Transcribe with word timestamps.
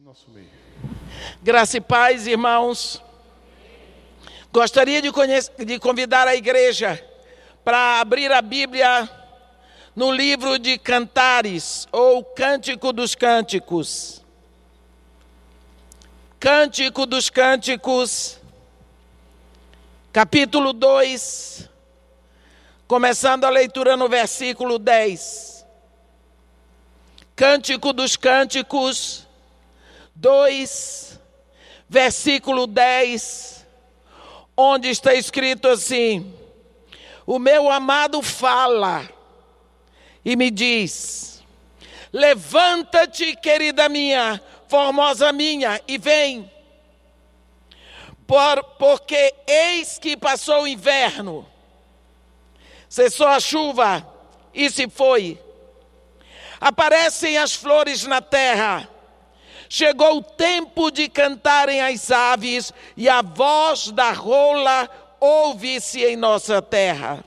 nosso 0.00 0.30
meio. 0.30 0.48
Graça 1.42 1.76
e 1.76 1.80
paz, 1.80 2.28
irmãos. 2.28 3.02
Gostaria 4.52 5.02
de, 5.02 5.10
de 5.64 5.78
convidar 5.80 6.28
a 6.28 6.36
igreja 6.36 7.04
para 7.64 7.98
abrir 8.00 8.30
a 8.30 8.40
Bíblia 8.40 9.10
no 9.96 10.12
livro 10.12 10.56
de 10.56 10.78
Cantares, 10.78 11.88
ou 11.90 12.22
Cântico 12.22 12.92
dos 12.92 13.16
Cânticos. 13.16 14.24
Cântico 16.38 17.04
dos 17.04 17.28
Cânticos, 17.28 18.38
capítulo 20.12 20.72
2, 20.72 21.68
começando 22.86 23.42
a 23.42 23.50
leitura 23.50 23.96
no 23.96 24.08
versículo 24.08 24.78
10. 24.78 25.66
Cântico 27.34 27.92
dos 27.92 28.16
Cânticos, 28.16 29.27
2, 30.20 31.20
versículo 31.88 32.66
10, 32.66 33.64
onde 34.56 34.88
está 34.88 35.14
escrito 35.14 35.68
assim: 35.68 36.34
O 37.24 37.38
meu 37.38 37.70
amado 37.70 38.20
fala 38.20 39.08
e 40.24 40.34
me 40.34 40.50
diz: 40.50 41.44
Levanta-te, 42.12 43.36
querida 43.36 43.88
minha, 43.88 44.42
formosa 44.66 45.32
minha, 45.32 45.80
e 45.86 45.96
vem. 45.96 46.50
Por, 48.26 48.64
porque 48.76 49.32
eis 49.46 50.00
que 50.00 50.16
passou 50.16 50.64
o 50.64 50.68
inverno, 50.68 51.48
cessou 52.88 53.28
a 53.28 53.38
chuva 53.38 54.04
e 54.52 54.68
se 54.68 54.88
foi. 54.88 55.40
Aparecem 56.60 57.38
as 57.38 57.54
flores 57.54 58.04
na 58.04 58.20
terra 58.20 58.97
Chegou 59.68 60.18
o 60.18 60.22
tempo 60.22 60.90
de 60.90 61.08
cantarem 61.08 61.82
as 61.82 62.10
aves, 62.10 62.72
e 62.96 63.08
a 63.08 63.20
voz 63.20 63.90
da 63.90 64.12
rola 64.12 64.88
ouve-se 65.20 66.02
em 66.04 66.16
nossa 66.16 66.62
terra. 66.62 67.22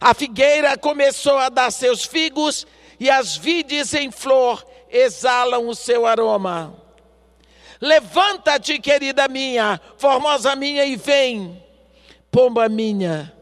A 0.00 0.14
figueira 0.14 0.76
começou 0.78 1.36
a 1.36 1.48
dar 1.48 1.70
seus 1.70 2.04
figos, 2.04 2.66
e 2.98 3.10
as 3.10 3.36
vides 3.36 3.92
em 3.92 4.10
flor 4.10 4.64
exalam 4.90 5.68
o 5.68 5.74
seu 5.74 6.06
aroma. 6.06 6.74
Levanta-te, 7.80 8.78
querida 8.78 9.28
minha, 9.28 9.80
formosa 9.98 10.56
minha, 10.56 10.86
e 10.86 10.96
vem, 10.96 11.62
pomba 12.30 12.68
minha, 12.68 13.32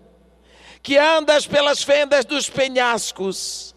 que 0.83 0.99
andas 0.99 1.47
pelas 1.47 1.83
fendas 1.83 2.25
dos 2.25 2.51
penhascos 2.51 3.75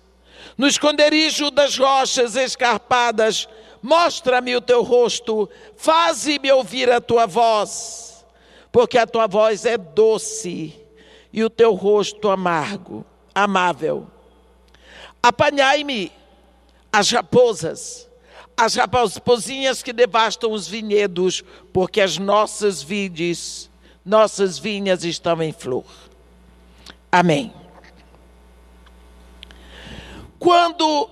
no 0.58 0.68
esconderijo 0.68 1.50
das 1.50 1.78
rochas 1.78 2.36
escarpadas, 2.36 3.48
mostra-me 3.82 4.56
o 4.56 4.62
teu 4.62 4.84
rosto, 4.84 5.50
faze-me 5.76 6.52
ouvir 6.52 6.90
a 6.92 7.02
tua 7.02 7.26
voz, 7.26 8.26
porque 8.72 8.98
a 8.98 9.08
tua 9.08 9.28
voz 9.28 9.66
é 9.66 9.78
doce 9.78 10.73
e 11.32 11.44
o 11.44 11.50
teu 11.50 11.73
rosto 11.73 12.30
amargo, 12.30 13.06
amável. 13.34 14.08
Apanhai-me 15.22 16.12
as 16.92 17.10
raposas, 17.12 18.10
as 18.56 18.76
raposinhas 18.76 19.82
que 19.82 19.92
devastam 19.92 20.52
os 20.52 20.67
vinhedos, 20.67 21.44
porque 21.72 22.00
as 22.00 22.17
nossas 22.17 22.84
vides, 22.84 23.70
nossas 24.06 24.60
vinhas 24.60 25.04
estão 25.04 25.42
em 25.42 25.52
flor. 25.52 25.86
Amém. 27.12 27.62
Quando 30.44 31.09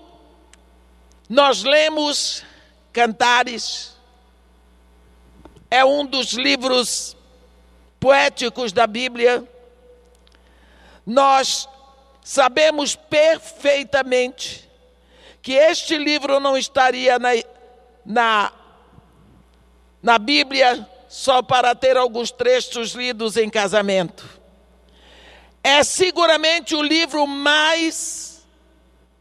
nós 1.30 1.64
lemos 1.64 2.44
Cantares, 2.92 3.96
é 5.70 5.86
um 5.86 6.06
dos 6.06 6.34
livros 6.34 7.16
poéticos 7.98 8.74
da 8.74 8.86
Bíblia, 8.86 9.42
nós 11.06 11.70
sabemos 12.22 12.94
perfeitamente 12.94 14.70
que 15.42 15.54
este 15.54 15.98
livro 15.98 16.38
não 16.42 16.58
estaria 16.58 17.18
na, 17.18 17.30
na, 18.06 18.52
na 20.04 20.20
Bíblia 20.20 20.86
só 21.08 21.42
para 21.42 21.74
ter 21.74 21.96
alguns 21.96 22.32
trechos 22.32 22.92
lidos 22.92 23.38
em 23.38 23.50
casamento. 23.50 24.30
É 25.64 25.86
seguramente 25.86 26.76
o 26.76 26.84
livro 26.84 27.26
mais 27.26 28.31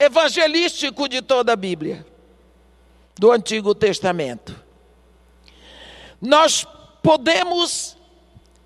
evangelístico 0.00 1.06
de 1.06 1.20
toda 1.20 1.52
a 1.52 1.56
Bíblia, 1.56 2.06
do 3.18 3.30
Antigo 3.30 3.74
Testamento. 3.74 4.58
Nós 6.18 6.66
podemos 7.02 7.98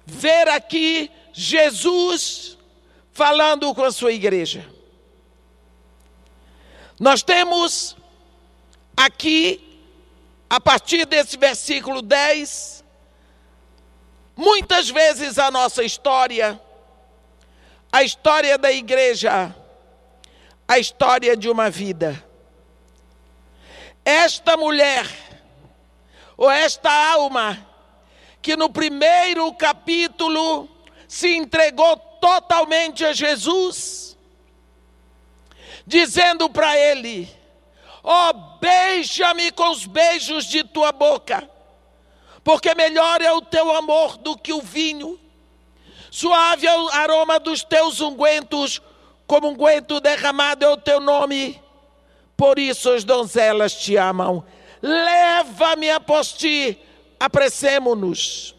ver 0.06 0.48
aqui 0.48 1.10
Jesus 1.32 2.56
falando 3.12 3.74
com 3.74 3.82
a 3.82 3.90
sua 3.90 4.12
igreja. 4.12 4.64
Nós 7.00 7.24
temos 7.24 7.96
aqui, 8.96 9.82
a 10.48 10.60
partir 10.60 11.04
desse 11.04 11.36
versículo 11.36 12.00
10, 12.00 12.84
muitas 14.36 14.88
vezes 14.88 15.36
a 15.36 15.50
nossa 15.50 15.82
história, 15.82 16.60
a 17.90 18.04
história 18.04 18.56
da 18.56 18.70
igreja, 18.70 19.54
a 20.66 20.78
história 20.78 21.36
de 21.36 21.48
uma 21.48 21.70
vida. 21.70 22.22
Esta 24.04 24.56
mulher, 24.56 25.06
ou 26.36 26.50
esta 26.50 26.90
alma, 27.12 27.66
que 28.42 28.56
no 28.56 28.70
primeiro 28.70 29.52
capítulo 29.54 30.68
se 31.08 31.34
entregou 31.34 31.96
totalmente 31.96 33.04
a 33.04 33.12
Jesus, 33.12 34.16
dizendo 35.86 36.50
para 36.50 36.76
ele: 36.76 37.28
Ó, 38.02 38.30
oh, 38.30 38.32
beija-me 38.58 39.50
com 39.52 39.70
os 39.70 39.86
beijos 39.86 40.44
de 40.46 40.64
tua 40.64 40.92
boca, 40.92 41.48
porque 42.42 42.74
melhor 42.74 43.22
é 43.22 43.32
o 43.32 43.40
teu 43.40 43.74
amor 43.74 44.18
do 44.18 44.36
que 44.36 44.52
o 44.52 44.60
vinho, 44.60 45.18
suave 46.10 46.66
é 46.66 46.76
o 46.76 46.88
aroma 46.88 47.40
dos 47.40 47.64
teus 47.64 48.00
ungüentos 48.00 48.82
como 49.26 49.48
um 49.48 49.56
guento 49.56 50.00
derramado 50.00 50.64
é 50.64 50.68
o 50.68 50.76
teu 50.76 51.00
nome. 51.00 51.60
Por 52.36 52.58
isso 52.58 52.90
as 52.90 53.04
donzelas 53.04 53.74
te 53.74 53.96
amam. 53.96 54.44
Leva-me 54.82 55.90
após 55.90 56.32
ti, 56.32 56.78
apressemo-nos. 57.18 58.54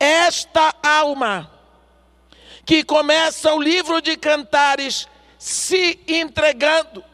Esta 0.00 0.74
alma 0.82 1.50
que 2.64 2.84
começa 2.84 3.52
o 3.52 3.60
livro 3.60 4.00
de 4.00 4.16
cantares 4.16 5.08
se 5.38 5.98
entregando 6.06 7.04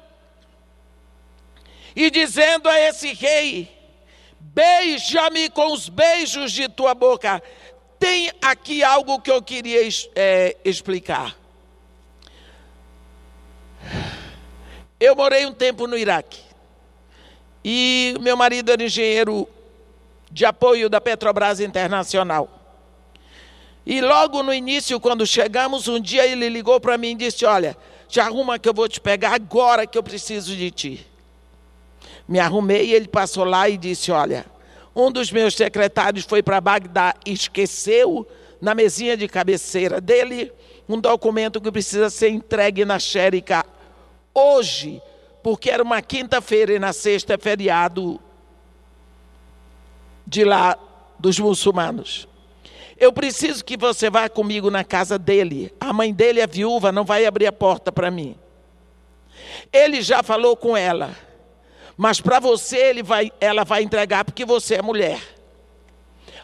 e 1.96 2.10
dizendo 2.10 2.68
a 2.68 2.78
esse 2.80 3.12
rei: 3.12 3.70
Beija-me 4.38 5.48
com 5.50 5.72
os 5.72 5.88
beijos 5.88 6.52
de 6.52 6.68
tua 6.68 6.94
boca. 6.94 7.42
Tem 7.98 8.30
aqui 8.42 8.84
algo 8.84 9.20
que 9.20 9.30
eu 9.30 9.42
queria 9.42 9.80
é, 10.14 10.56
explicar. 10.64 11.43
Eu 15.04 15.14
morei 15.14 15.44
um 15.44 15.52
tempo 15.52 15.86
no 15.86 15.98
Iraque. 15.98 16.40
E 17.62 18.16
meu 18.22 18.34
marido 18.38 18.72
era 18.72 18.82
engenheiro 18.82 19.46
de 20.30 20.46
apoio 20.46 20.88
da 20.88 20.98
Petrobras 20.98 21.60
Internacional. 21.60 22.48
E 23.84 24.00
logo 24.00 24.42
no 24.42 24.50
início, 24.50 24.98
quando 24.98 25.26
chegamos, 25.26 25.88
um 25.88 26.00
dia 26.00 26.26
ele 26.26 26.48
ligou 26.48 26.80
para 26.80 26.96
mim 26.96 27.10
e 27.10 27.16
disse: 27.16 27.44
Olha, 27.44 27.76
te 28.08 28.18
arruma 28.18 28.58
que 28.58 28.66
eu 28.66 28.72
vou 28.72 28.88
te 28.88 28.98
pegar 28.98 29.34
agora 29.34 29.86
que 29.86 29.98
eu 29.98 30.02
preciso 30.02 30.56
de 30.56 30.70
ti. 30.70 31.06
Me 32.26 32.40
arrumei 32.40 32.86
e 32.86 32.94
ele 32.94 33.06
passou 33.06 33.44
lá 33.44 33.68
e 33.68 33.76
disse: 33.76 34.10
Olha, 34.10 34.46
um 34.96 35.12
dos 35.12 35.30
meus 35.30 35.54
secretários 35.54 36.24
foi 36.24 36.42
para 36.42 36.62
Bagdá 36.62 37.14
e 37.26 37.32
esqueceu 37.34 38.26
na 38.58 38.74
mesinha 38.74 39.18
de 39.18 39.28
cabeceira 39.28 40.00
dele 40.00 40.50
um 40.88 40.98
documento 40.98 41.60
que 41.60 41.70
precisa 41.70 42.08
ser 42.08 42.30
entregue 42.30 42.86
na 42.86 42.98
xérica 42.98 43.66
hoje, 44.34 45.00
porque 45.42 45.70
era 45.70 45.82
uma 45.82 46.02
quinta-feira 46.02 46.74
e 46.74 46.78
na 46.78 46.92
sexta 46.92 47.34
é 47.34 47.38
feriado 47.38 48.20
de 50.26 50.44
lá 50.44 50.76
dos 51.18 51.38
muçulmanos. 51.38 52.26
Eu 52.98 53.12
preciso 53.12 53.64
que 53.64 53.76
você 53.76 54.08
vá 54.08 54.28
comigo 54.28 54.70
na 54.70 54.84
casa 54.84 55.18
dele. 55.18 55.72
A 55.80 55.92
mãe 55.92 56.12
dele 56.12 56.40
é 56.40 56.46
viúva, 56.46 56.92
não 56.92 57.04
vai 57.04 57.26
abrir 57.26 57.46
a 57.46 57.52
porta 57.52 57.90
para 57.92 58.10
mim. 58.10 58.36
Ele 59.72 60.00
já 60.00 60.22
falou 60.22 60.56
com 60.56 60.76
ela, 60.76 61.14
mas 61.96 62.20
para 62.20 62.40
você 62.40 62.76
ele 62.76 63.02
vai, 63.02 63.32
ela 63.40 63.64
vai 63.64 63.82
entregar 63.82 64.24
porque 64.24 64.44
você 64.44 64.76
é 64.76 64.82
mulher. 64.82 65.20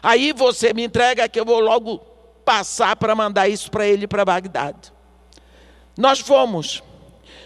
Aí 0.03 0.33
você 0.33 0.73
me 0.73 0.83
entrega 0.83 1.29
que 1.29 1.39
eu 1.39 1.45
vou 1.45 1.59
logo 1.59 1.99
passar 2.43 2.95
para 2.95 3.15
mandar 3.15 3.47
isso 3.47 3.69
para 3.69 3.87
ele 3.87 4.07
para 4.07 4.25
Bagdade. 4.25 4.91
Nós 5.97 6.19
fomos. 6.19 6.83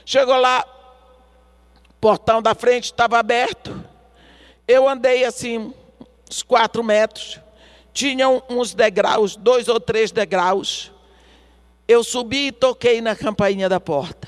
Chegou 0.06 0.38
lá, 0.38 0.64
portão 2.00 2.40
da 2.40 2.54
frente 2.54 2.86
estava 2.86 3.18
aberto. 3.18 3.84
Eu 4.68 4.88
andei 4.88 5.26
assim, 5.26 5.74
uns 6.30 6.44
quatro 6.44 6.84
metros. 6.84 7.40
Tinham 7.92 8.44
uns 8.48 8.76
degraus, 8.76 9.36
dois 9.36 9.68
ou 9.68 9.80
três 9.80 10.12
degraus. 10.12 10.92
Eu 11.88 12.04
subi 12.04 12.48
e 12.48 12.52
toquei 12.52 13.02
na 13.02 13.16
campainha 13.16 13.68
da 13.68 13.80
porta. 13.80 14.28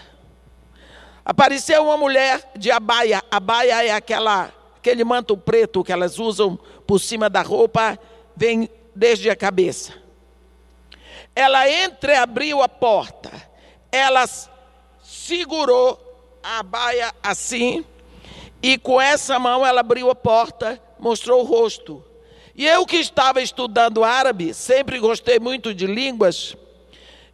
Apareceu 1.24 1.84
uma 1.84 1.98
mulher 1.98 2.50
de 2.58 2.72
abaia. 2.72 3.22
Abaia 3.30 3.86
é 3.86 3.92
aquela, 3.92 4.52
aquele 4.78 5.04
manto 5.04 5.38
preto 5.38 5.84
que 5.84 5.92
elas 5.92 6.18
usam 6.18 6.58
por 6.88 7.00
cima 7.00 7.30
da 7.30 7.44
roupa, 7.44 8.00
vem 8.36 8.68
desde 8.96 9.30
a 9.30 9.36
cabeça. 9.36 9.94
Ela 11.36 11.70
entreabriu 11.70 12.64
a 12.64 12.70
porta. 12.70 13.32
Ela 13.92 14.26
segurou 15.28 16.00
a 16.42 16.64
baia 16.64 17.14
assim 17.22 17.84
e 18.64 18.78
com 18.78 19.00
essa 19.00 19.38
mão 19.38 19.66
ela 19.66 19.82
abriu 19.82 20.10
a 20.10 20.16
porta, 20.16 20.82
mostrou 20.98 21.42
o 21.42 21.46
rosto. 21.46 22.02
E 22.56 22.66
eu 22.66 22.86
que 22.86 22.96
estava 22.96 23.42
estudando 23.42 24.06
árabe, 24.06 24.54
sempre 24.54 24.98
gostei 25.00 25.38
muito 25.38 25.74
de 25.74 25.86
línguas, 25.86 26.56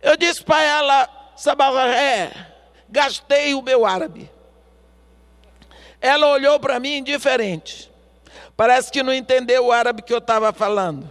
eu 0.01 0.18
disse 0.18 0.44
para 0.44 0.62
ela, 0.63 1.34
Sabaré, 1.38 2.31
gastei 2.90 3.54
o 3.54 3.62
meu 3.62 3.86
árabe. 3.86 4.30
Ela 6.01 6.28
olhou 6.28 6.60
para 6.60 6.80
mim 6.80 6.98
indiferente. 6.98 7.89
Parece 8.57 8.92
que 8.92 9.04
não 9.04 9.13
entendeu 9.13 9.68
o 9.68 9.72
árabe 9.72 10.01
que 10.01 10.12
eu 10.13 10.18
estava 10.18 10.51
falando. 10.51 11.10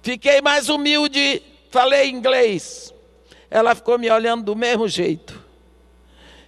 Fiquei 0.00 0.40
mais 0.40 0.68
humilde, 0.68 1.42
falei 1.70 2.08
inglês. 2.08 2.94
Ela 3.50 3.74
ficou 3.74 3.98
me 3.98 4.10
olhando 4.10 4.44
do 4.44 4.56
mesmo 4.56 4.88
jeito. 4.88 5.39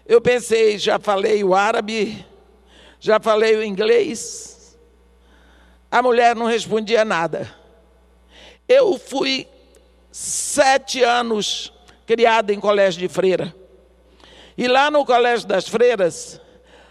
Eu 0.07 0.21
pensei, 0.21 0.79
já 0.79 0.99
falei 0.99 1.45
o 1.45 1.55
árabe, 1.55 2.27
já 2.99 3.21
falei 3.21 3.57
o 3.57 3.63
inglês. 3.63 4.79
A 5.91 6.03
mulher 6.03 6.35
não 6.35 6.47
respondia 6.47 7.05
nada. 7.05 7.55
Eu 8.69 8.99
fui 8.99 9.47
sete 10.11 11.03
anos 11.03 11.73
criada 12.07 12.53
em 12.53 12.59
colégio 12.59 13.01
de 13.01 13.09
freira. 13.09 13.55
E 14.57 14.67
lá 14.67 14.91
no 14.91 15.05
colégio 15.05 15.47
das 15.47 15.69
freiras, 15.69 16.41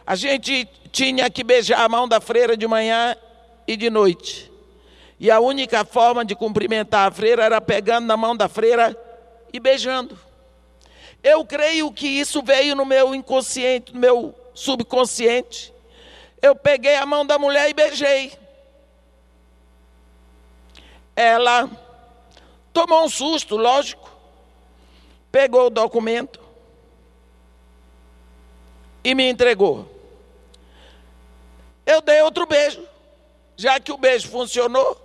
a 0.06 0.16
gente 0.16 0.68
tinha 0.92 1.30
que 1.30 1.44
beijar 1.44 1.82
a 1.82 1.90
mão 1.90 2.08
da 2.08 2.20
freira 2.20 2.58
de 2.58 2.68
manhã 2.68 3.16
e 3.68 3.78
de 3.78 3.90
noite. 3.90 4.52
E 5.20 5.30
a 5.30 5.40
única 5.40 5.86
forma 5.86 6.26
de 6.26 6.36
cumprimentar 6.36 7.08
a 7.08 7.12
freira 7.12 7.44
era 7.44 7.62
pegando 7.62 8.08
na 8.08 8.18
mão 8.18 8.36
da 8.36 8.50
freira 8.50 8.98
e 9.54 9.60
beijando. 9.60 10.18
Eu 11.24 11.46
creio 11.46 11.92
que 11.92 12.08
isso 12.08 12.42
veio 12.42 12.76
no 12.76 12.86
meu 12.86 13.14
inconsciente, 13.14 13.94
no 13.94 14.00
meu 14.00 14.36
subconsciente. 14.54 15.74
Eu 16.42 16.56
peguei 16.56 16.96
a 16.96 17.06
mão 17.06 17.26
da 17.26 17.38
mulher 17.38 17.70
e 17.70 17.74
beijei. 17.74 18.34
Ela 21.16 21.70
tomou 22.74 23.06
um 23.06 23.10
susto, 23.10 23.56
lógico. 23.56 24.10
Pegou 25.32 25.68
o 25.68 25.70
documento 25.70 26.40
e 29.04 29.14
me 29.14 29.30
entregou. 29.30 29.88
Eu 31.86 32.02
dei 32.02 32.22
outro 32.22 32.48
beijo, 32.48 32.84
já 33.56 33.80
que 33.80 33.92
o 33.92 33.98
beijo 33.98 34.28
funcionou. 34.28 35.00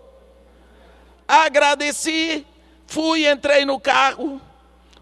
Agradeci, 1.29 2.47
fui, 2.87 3.29
entrei 3.29 3.65
no 3.65 3.79
carro 3.79 4.41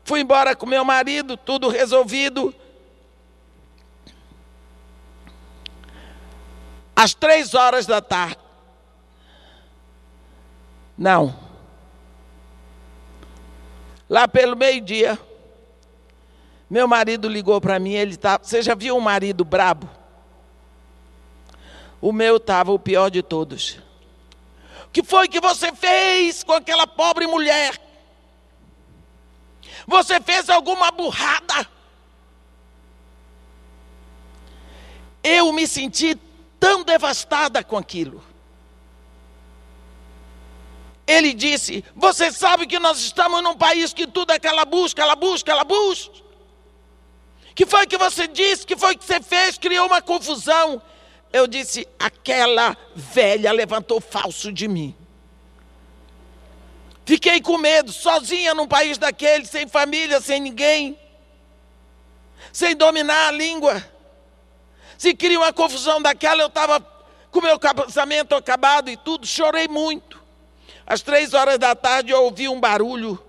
Fui 0.05 0.21
embora 0.21 0.55
com 0.55 0.67
meu 0.67 0.85
marido, 0.85 1.37
tudo 1.37 1.69
resolvido. 1.69 2.55
Às 6.95 7.15
três 7.15 7.55
horas 7.55 7.87
da 7.87 8.01
tarde. 8.01 8.39
Não. 10.97 11.35
Lá 14.09 14.29
pelo 14.29 14.55
meio-dia, 14.55 15.19
meu 16.69 16.87
marido 16.87 17.29
ligou 17.29 17.61
para 17.61 17.79
mim, 17.79 17.95
ele 17.95 18.17
tá, 18.17 18.39
você 18.41 18.63
já 18.63 18.75
viu 18.75 18.97
um 18.97 19.01
marido 19.01 19.45
brabo? 19.45 19.89
O 22.01 22.13
meu 22.13 22.37
estava 22.37 22.71
o 22.71 22.79
pior 22.79 23.11
de 23.11 23.23
todos. 23.23 23.79
O 24.85 24.91
que 24.93 25.03
foi 25.03 25.27
que 25.27 25.41
você 25.41 25.73
fez 25.73 26.45
com 26.45 26.53
aquela 26.53 26.87
pobre 26.87 27.27
mulher? 27.27 27.84
Você 29.87 30.21
fez 30.21 30.49
alguma 30.49 30.91
burrada? 30.91 31.69
Eu 35.23 35.53
me 35.53 35.67
senti 35.67 36.19
tão 36.61 36.83
devastada 36.83 37.63
com 37.65 37.77
aquilo. 37.77 38.23
Ele 41.07 41.35
disse: 41.35 41.85
Você 41.95 42.33
sabe 42.33 42.67
que 42.67 42.79
nós 42.79 42.99
estamos 42.99 43.43
num 43.43 43.57
país 43.57 43.93
que 43.93 44.07
tudo 44.07 44.33
é 44.33 44.39
busca, 44.65 45.03
ela 45.53 45.65
busca. 45.65 46.25
Que 47.55 47.67
foi 47.67 47.87
que 47.87 47.97
você 47.97 48.27
disse? 48.27 48.67
Que 48.67 48.77
foi 48.77 48.97
que 48.97 49.05
você 49.05 49.21
fez? 49.21 49.57
Criou 49.57 49.87
uma 49.87 50.03
confusão. 50.03 50.83
Eu 51.33 51.47
disse: 51.47 51.87
Aquela 51.99 52.77
velha 52.95 53.53
levantou 53.53 54.01
falso 54.01 54.53
de 54.53 54.67
mim. 54.67 54.95
Fiquei 57.05 57.41
com 57.41 57.59
medo, 57.59 57.93
sozinha 57.93 58.55
num 58.55 58.67
país 58.67 58.97
daquele, 58.97 59.45
sem 59.45 59.69
família, 59.69 60.21
sem 60.21 60.41
ninguém, 60.41 60.99
sem 62.53 62.75
dominar 62.75 63.29
a 63.29 63.31
língua. 63.31 63.85
Se 64.97 65.15
cria 65.15 65.39
uma 65.39 65.53
confusão 65.53 66.01
daquela, 66.01 66.43
eu 66.43 66.47
estava 66.47 66.81
com 67.31 67.41
meu 67.41 67.59
casamento 67.59 68.35
acabado 68.35 68.89
e 68.89 68.97
tudo, 68.97 69.27
chorei 69.27 69.69
muito. 69.69 70.23
Às 70.87 71.03
três 71.03 71.35
horas 71.35 71.59
da 71.59 71.75
tarde 71.75 72.11
eu 72.11 72.23
ouvi 72.23 72.49
um 72.49 72.61
barulho 72.61 73.23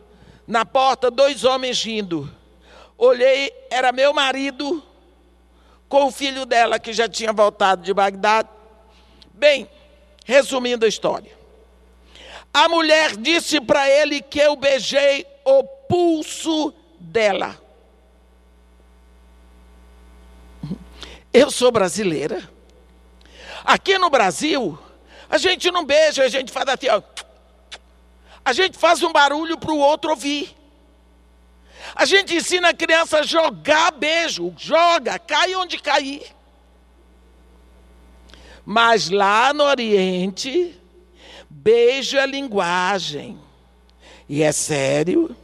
na 0.48 0.66
porta, 0.66 1.12
dois 1.12 1.44
homens 1.44 1.83
rindo. 1.83 2.31
Olhei, 2.98 3.51
era 3.69 3.92
meu 3.92 4.13
marido 4.13 4.81
com 5.89 6.06
o 6.06 6.12
filho 6.12 6.45
dela 6.45 6.80
que 6.80 6.94
já 6.94 7.10
tinha 7.10 7.33
voltado 7.33 7.81
de 7.81 7.94
Bagdá. 7.94 8.45
Bem, 9.33 9.69
resumindo 10.24 10.86
a 10.86 10.89
história. 10.89 11.44
A 12.56 12.69
mulher 12.69 13.18
disse 13.18 13.60
para 13.60 13.90
ele 13.90 14.22
que 14.22 14.40
eu 14.40 14.56
beijei 14.56 15.28
o 15.44 15.62
pulso 15.62 16.74
dela. 16.98 17.62
Eu 21.34 21.52
sou 21.52 21.69
brasileira. 21.69 22.50
Aqui 23.66 23.97
no 23.97 24.09
Brasil, 24.09 24.80
a 25.30 25.38
gente 25.38 25.69
não 25.69 25.83
beija, 25.83 26.24
a 26.24 26.30
gente 26.30 26.50
faz 26.50 26.69
assim, 26.69 26.88
ó. 26.88 27.02
A 28.45 28.54
gente 28.54 28.78
faz 28.78 29.04
um 29.04 29.12
barulho 29.12 29.57
para 29.57 29.74
o 29.74 29.80
outro 29.80 30.12
ouvir. 30.12 30.56
A 31.94 32.06
gente 32.06 32.35
ensina 32.35 32.69
a 32.69 32.74
criança 32.74 33.19
a 33.19 33.24
jogar 33.24 33.92
beijo, 33.92 34.54
joga, 34.56 35.19
cai 35.19 35.54
onde 35.56 35.78
cair. 35.78 36.24
Mas 38.66 39.09
lá 39.09 39.54
no 39.54 39.66
Oriente, 39.66 40.81
Beijo 41.49 42.18
é 42.18 42.25
linguagem. 42.25 43.40
E 44.28 44.42
é 44.42 44.52
sério. 44.52 45.35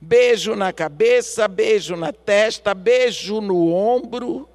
Beijo 0.00 0.54
na 0.54 0.72
cabeça, 0.72 1.48
beijo 1.48 1.96
na 1.96 2.12
testa, 2.12 2.74
beijo 2.74 3.40
no 3.40 3.72
ombro, 3.72 4.48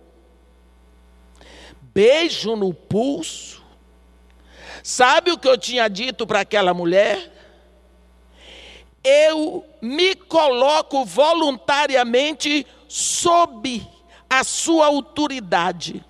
beijo 1.82 2.56
no 2.56 2.74
pulso. 2.74 3.62
Sabe 4.84 5.32
o 5.32 5.38
que 5.38 5.48
eu 5.48 5.58
tinha 5.58 5.88
dito 5.88 6.25
para 6.25 6.42
aquela 6.42 6.74
mulher? 6.74 7.32
Eu 9.04 9.66
me 9.82 10.16
coloco 10.16 11.04
voluntariamente 11.04 12.66
sob 12.88 13.86
a 14.30 14.44
sua 14.44 14.86
autoridade. 14.86 16.06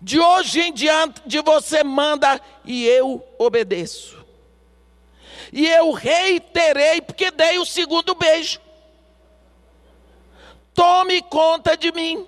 De 0.00 0.18
hoje 0.18 0.60
em 0.60 0.72
diante 0.72 1.40
você 1.44 1.82
manda 1.82 2.40
e 2.64 2.86
eu 2.86 3.24
obedeço. 3.38 4.24
E 5.52 5.66
eu 5.66 5.92
reiterei 5.92 7.00
porque 7.02 7.30
dei 7.30 7.58
o 7.58 7.66
segundo 7.66 8.14
beijo. 8.14 8.60
Tome 10.72 11.20
conta 11.22 11.76
de 11.76 11.92
mim. 11.92 12.26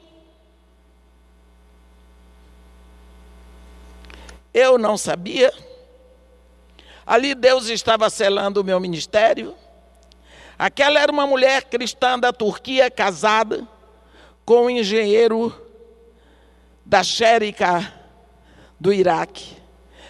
Eu 4.53 4.77
não 4.79 4.97
sabia. 4.97 5.53
Ali 7.07 7.35
Deus 7.35 7.69
estava 7.69 8.09
selando 8.11 8.61
o 8.61 8.65
meu 8.65 8.79
ministério. 8.79 9.57
Aquela 10.59 11.01
era 11.01 11.11
uma 11.11 11.27
mulher 11.27 11.65
cristã 11.65 12.19
da 12.19 12.33
Turquia, 12.33 12.91
casada 12.91 13.67
com 14.45 14.67
um 14.67 14.71
engenheiro 14.71 15.64
da 16.85 17.03
Xérica 17.03 17.93
do 18.79 18.93
Iraque. 18.93 19.57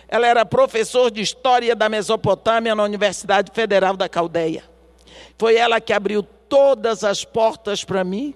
Ela 0.09 0.26
era 0.26 0.45
professor 0.45 1.11
de 1.11 1.21
História 1.21 1.75
da 1.75 1.88
Mesopotâmia 1.88 2.75
na 2.75 2.83
Universidade 2.83 3.50
Federal 3.52 3.97
da 3.97 4.09
Caldeia. 4.09 4.64
Foi 5.38 5.57
ela 5.57 5.81
que 5.81 5.93
abriu 5.93 6.23
todas 6.23 7.04
as 7.04 7.25
portas 7.25 7.85
para 7.85 8.04
mim. 8.04 8.35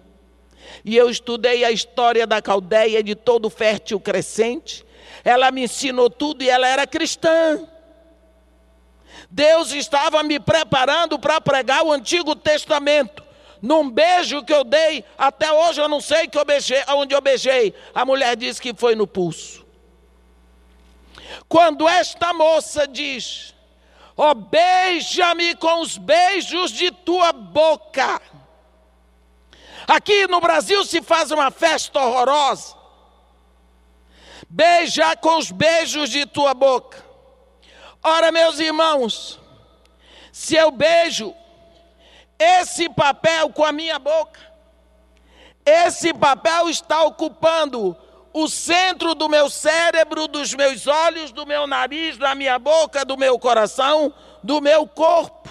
E 0.84 0.96
eu 0.96 1.08
estudei 1.08 1.64
a 1.64 1.70
história 1.70 2.26
da 2.26 2.42
Caldeia 2.42 3.02
de 3.02 3.14
todo 3.14 3.46
o 3.46 3.50
fértil 3.50 4.00
crescente. 4.00 4.84
Ela 5.24 5.50
me 5.50 5.64
ensinou 5.64 6.10
tudo 6.10 6.42
e 6.42 6.50
ela 6.50 6.66
era 6.66 6.86
cristã. 6.86 7.60
Deus 9.30 9.72
estava 9.72 10.22
me 10.22 10.40
preparando 10.40 11.18
para 11.18 11.40
pregar 11.40 11.84
o 11.84 11.92
Antigo 11.92 12.34
Testamento. 12.34 13.27
Num 13.60 13.90
beijo 13.90 14.44
que 14.44 14.52
eu 14.52 14.64
dei, 14.64 15.04
até 15.16 15.52
hoje 15.52 15.80
eu 15.80 15.88
não 15.88 16.00
sei 16.00 16.28
que 16.28 16.38
eu 16.38 16.44
beijei, 16.44 16.82
onde 16.88 17.14
eu 17.14 17.20
beijei. 17.20 17.74
A 17.94 18.04
mulher 18.04 18.36
disse 18.36 18.60
que 18.60 18.72
foi 18.74 18.94
no 18.94 19.06
pulso. 19.06 19.66
Quando 21.48 21.88
esta 21.88 22.32
moça 22.32 22.86
diz: 22.86 23.54
Ó, 24.16 24.30
oh, 24.30 24.34
beija-me 24.34 25.54
com 25.56 25.80
os 25.80 25.98
beijos 25.98 26.70
de 26.70 26.90
tua 26.90 27.32
boca. 27.32 28.20
Aqui 29.86 30.26
no 30.26 30.40
Brasil 30.40 30.84
se 30.84 31.00
faz 31.00 31.30
uma 31.30 31.50
festa 31.50 31.98
horrorosa. 32.00 32.76
Beija 34.48 35.16
com 35.16 35.38
os 35.38 35.50
beijos 35.50 36.10
de 36.10 36.26
tua 36.26 36.54
boca. 36.54 37.04
Ora, 38.02 38.30
meus 38.30 38.58
irmãos, 38.58 39.40
se 40.30 40.54
eu 40.54 40.70
beijo 40.70 41.34
esse 42.38 42.88
papel 42.88 43.50
com 43.50 43.64
a 43.64 43.72
minha 43.72 43.98
boca, 43.98 44.40
esse 45.64 46.14
papel 46.14 46.68
está 46.68 47.02
ocupando 47.02 47.96
o 48.32 48.48
centro 48.48 49.14
do 49.14 49.28
meu 49.28 49.50
cérebro, 49.50 50.28
dos 50.28 50.54
meus 50.54 50.86
olhos, 50.86 51.32
do 51.32 51.44
meu 51.44 51.66
nariz, 51.66 52.16
da 52.16 52.34
minha 52.34 52.58
boca, 52.58 53.04
do 53.04 53.16
meu 53.16 53.38
coração, 53.38 54.12
do 54.42 54.60
meu 54.60 54.86
corpo. 54.86 55.48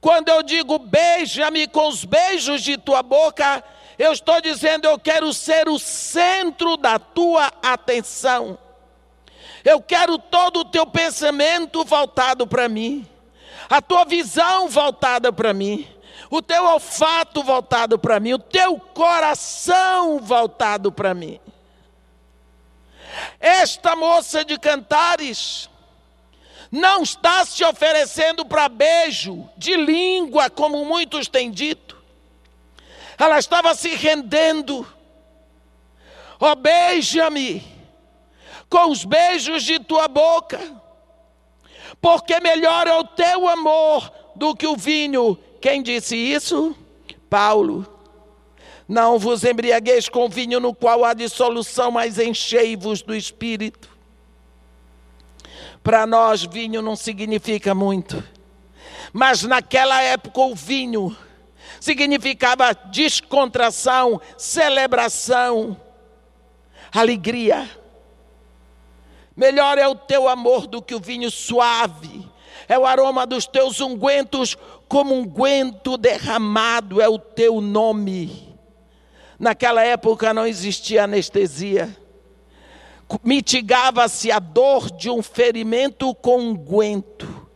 Quando 0.00 0.28
eu 0.28 0.42
digo 0.42 0.78
beija-me 0.78 1.66
com 1.66 1.88
os 1.88 2.04
beijos 2.04 2.62
de 2.62 2.76
tua 2.76 3.02
boca, 3.02 3.64
eu 3.98 4.12
estou 4.12 4.40
dizendo 4.40 4.86
eu 4.86 4.98
quero 4.98 5.32
ser 5.32 5.68
o 5.68 5.78
centro 5.78 6.76
da 6.76 6.98
tua 6.98 7.52
atenção. 7.62 8.58
Eu 9.64 9.80
quero 9.80 10.18
todo 10.18 10.60
o 10.60 10.64
teu 10.64 10.84
pensamento 10.84 11.84
voltado 11.84 12.46
para 12.46 12.68
mim, 12.68 13.08
a 13.68 13.80
tua 13.80 14.04
visão 14.04 14.68
voltada 14.68 15.32
para 15.32 15.52
mim, 15.52 15.86
o 16.30 16.42
teu 16.42 16.64
olfato 16.64 17.42
voltado 17.42 17.98
para 17.98 18.20
mim, 18.20 18.34
o 18.34 18.38
teu 18.38 18.78
coração 18.78 20.18
voltado 20.20 20.90
para 20.92 21.14
mim. 21.14 21.40
Esta 23.38 23.94
moça 23.94 24.44
de 24.44 24.58
cantares 24.58 25.68
não 26.70 27.02
está 27.02 27.44
se 27.44 27.64
oferecendo 27.64 28.44
para 28.44 28.68
beijo 28.68 29.48
de 29.56 29.76
língua, 29.76 30.50
como 30.50 30.84
muitos 30.84 31.28
têm 31.28 31.50
dito. 31.50 32.02
Ela 33.16 33.38
estava 33.38 33.74
se 33.74 33.94
rendendo. 33.94 34.86
Oh, 36.40 36.56
beija-me 36.56 37.62
com 38.68 38.90
os 38.90 39.04
beijos 39.04 39.62
de 39.62 39.78
tua 39.78 40.08
boca, 40.08 40.60
porque 42.00 42.38
melhor 42.40 42.86
é 42.86 42.94
o 42.94 43.04
teu 43.04 43.48
amor 43.48 44.12
do 44.36 44.54
que 44.54 44.66
o 44.66 44.76
vinho. 44.76 45.38
Quem 45.60 45.82
disse 45.82 46.16
isso? 46.16 46.76
Paulo. 47.28 47.86
Não 48.86 49.18
vos 49.18 49.44
embriagueis 49.44 50.08
com 50.08 50.28
vinho 50.28 50.60
no 50.60 50.74
qual 50.74 51.04
há 51.04 51.14
dissolução, 51.14 51.90
mas 51.90 52.18
enchei-vos 52.18 53.00
do 53.00 53.14
espírito. 53.14 53.88
Para 55.82 56.06
nós, 56.06 56.42
vinho 56.42 56.80
não 56.80 56.96
significa 56.96 57.74
muito, 57.74 58.22
mas 59.12 59.42
naquela 59.42 60.00
época 60.02 60.40
o 60.40 60.54
vinho 60.54 61.14
significava 61.78 62.72
descontração, 62.72 64.20
celebração, 64.38 65.76
alegria. 66.92 67.68
Melhor 69.36 69.78
é 69.78 69.88
o 69.88 69.94
teu 69.94 70.28
amor 70.28 70.66
do 70.66 70.80
que 70.80 70.94
o 70.94 71.00
vinho 71.00 71.30
suave, 71.30 72.28
é 72.68 72.78
o 72.78 72.86
aroma 72.86 73.26
dos 73.26 73.46
teus 73.46 73.80
ungüentos, 73.80 74.56
como 74.88 75.14
unguento 75.14 75.96
derramado 75.96 77.00
é 77.00 77.08
o 77.08 77.18
teu 77.18 77.60
nome. 77.60 78.54
Naquela 79.38 79.82
época 79.82 80.32
não 80.32 80.46
existia 80.46 81.04
anestesia. 81.04 81.94
Mitigava-se 83.22 84.30
a 84.30 84.38
dor 84.38 84.90
de 84.90 85.10
um 85.10 85.22
ferimento 85.22 86.14
com 86.14 86.38
unguento. 86.38 87.48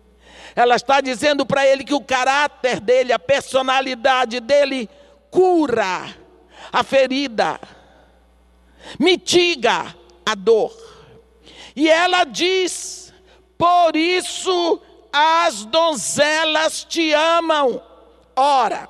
Ela 0.54 0.74
está 0.74 1.00
dizendo 1.00 1.46
para 1.46 1.66
ele 1.66 1.84
que 1.84 1.94
o 1.94 2.00
caráter 2.00 2.80
dele, 2.80 3.12
a 3.12 3.18
personalidade 3.18 4.40
dele, 4.40 4.90
cura 5.30 6.16
a 6.72 6.82
ferida, 6.82 7.60
mitiga 8.98 9.94
a 10.26 10.34
dor. 10.34 10.87
E 11.78 11.88
ela 11.88 12.24
diz: 12.24 13.14
Por 13.56 13.94
isso 13.94 14.82
as 15.12 15.64
donzelas 15.64 16.82
te 16.82 17.12
amam. 17.12 17.80
Ora, 18.34 18.88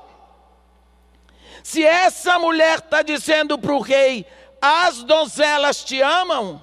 se 1.62 1.84
essa 1.84 2.38
mulher 2.38 2.78
está 2.78 3.02
dizendo 3.02 3.58
para 3.58 3.74
o 3.74 3.80
rei: 3.80 4.24
As 4.58 5.02
donzelas 5.02 5.84
te 5.84 6.00
amam, 6.00 6.62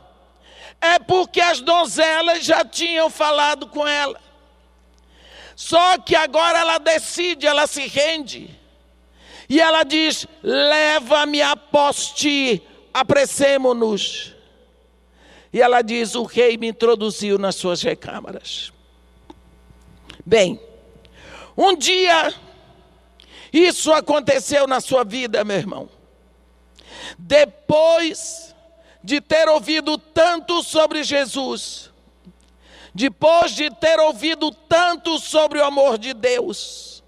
é 0.81 0.97
porque 0.97 1.39
as 1.39 1.61
donzelas 1.61 2.43
já 2.43 2.65
tinham 2.65 3.07
falado 3.07 3.67
com 3.67 3.87
ela. 3.87 4.19
Só 5.55 5.99
que 5.99 6.15
agora 6.15 6.57
ela 6.57 6.79
decide, 6.79 7.45
ela 7.45 7.67
se 7.67 7.85
rende. 7.85 8.49
E 9.47 9.61
ela 9.61 9.83
diz: 9.83 10.25
Leva-me 10.41 11.43
após 11.43 12.07
ti, 12.07 12.63
apressemo-nos. 12.91 14.34
E 15.55 15.61
ela 15.61 15.81
diz: 15.81 16.15
O 16.15 16.23
rei 16.23 16.57
me 16.57 16.67
introduziu 16.67 17.37
nas 17.37 17.55
suas 17.55 17.81
recâmaras. 17.81 18.73
Bem, 20.25 20.59
um 21.55 21.73
dia, 21.77 22.33
isso 23.53 23.93
aconteceu 23.93 24.67
na 24.67 24.81
sua 24.81 25.05
vida, 25.05 25.45
meu 25.45 25.55
irmão. 25.55 25.89
Depois 27.17 28.53
de 29.01 29.21
ter 29.21 29.47
ouvido 29.47 29.97
tanto 29.97 30.61
sobre 30.61 31.05
Jesus, 31.05 31.89
depois 32.93 33.51
de 33.51 33.69
ter 33.69 33.97
ouvido 33.97 34.51
tanto 34.51 35.17
sobre 35.19 35.59
o 35.59 35.63
amor 35.63 35.97
de 35.97 36.13
Deus, 36.13 37.01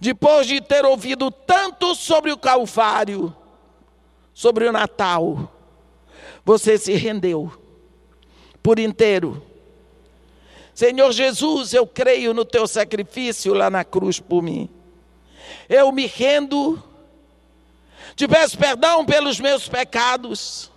depois 0.00 0.48
de 0.48 0.60
ter 0.60 0.84
ouvido 0.84 1.30
tanto 1.30 1.94
sobre 1.94 2.32
o 2.32 2.36
Calvário, 2.36 3.32
sobre 4.34 4.66
o 4.66 4.72
Natal, 4.72 5.51
você 6.44 6.78
se 6.78 6.94
rendeu 6.94 7.52
por 8.62 8.78
inteiro. 8.78 9.42
Senhor 10.74 11.12
Jesus, 11.12 11.74
eu 11.74 11.86
creio 11.86 12.32
no 12.32 12.44
teu 12.44 12.66
sacrifício 12.66 13.52
lá 13.52 13.68
na 13.68 13.84
cruz 13.84 14.18
por 14.18 14.42
mim. 14.42 14.68
Eu 15.68 15.92
me 15.92 16.06
rendo, 16.06 16.82
te 18.16 18.26
peço 18.26 18.56
perdão 18.56 19.04
pelos 19.04 19.38
meus 19.38 19.68
pecados. 19.68 20.70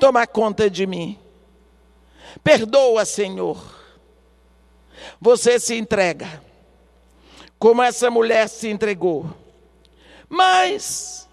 Toma 0.00 0.26
conta 0.26 0.70
de 0.70 0.86
mim. 0.86 1.18
Perdoa, 2.42 3.04
Senhor. 3.04 3.58
Você 5.20 5.58
se 5.60 5.76
entrega, 5.76 6.42
como 7.58 7.82
essa 7.82 8.10
mulher 8.10 8.48
se 8.48 8.68
entregou. 8.68 9.28
Mas 10.28 11.27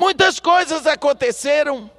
Muitas 0.00 0.40
coisas 0.40 0.86
aconteceram. 0.86 1.90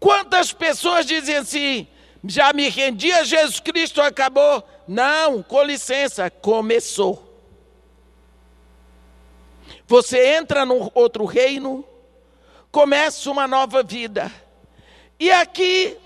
Quantas 0.00 0.50
pessoas 0.50 1.04
dizem 1.04 1.36
assim: 1.36 1.86
já 2.24 2.54
me 2.54 2.70
rendi 2.70 3.12
a 3.12 3.22
Jesus 3.22 3.60
Cristo, 3.60 4.00
acabou? 4.00 4.66
Não, 4.88 5.42
com 5.42 5.62
licença, 5.62 6.30
começou. 6.30 7.22
Você 9.86 10.36
entra 10.36 10.64
num 10.64 10.90
outro 10.94 11.26
reino, 11.26 11.84
começa 12.72 13.30
uma 13.30 13.46
nova 13.46 13.82
vida. 13.82 14.32
E 15.20 15.30
aqui, 15.30 15.98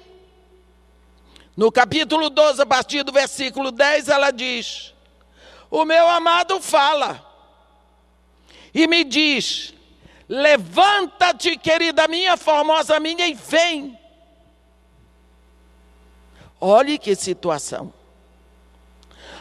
no 1.56 1.70
capítulo 1.70 2.30
12, 2.30 2.62
a 2.62 2.66
partir 2.66 3.04
do 3.04 3.12
versículo 3.12 3.70
10, 3.70 4.08
ela 4.08 4.32
diz: 4.32 4.92
O 5.70 5.84
meu 5.84 6.08
amado 6.08 6.60
fala 6.60 7.24
e 8.74 8.88
me 8.88 9.04
diz: 9.04 9.77
Levanta-te, 10.28 11.56
querida 11.56 12.06
minha, 12.06 12.36
formosa 12.36 13.00
minha, 13.00 13.26
e 13.26 13.34
vem. 13.34 13.98
Olhe 16.60 16.98
que 16.98 17.14
situação. 17.14 17.92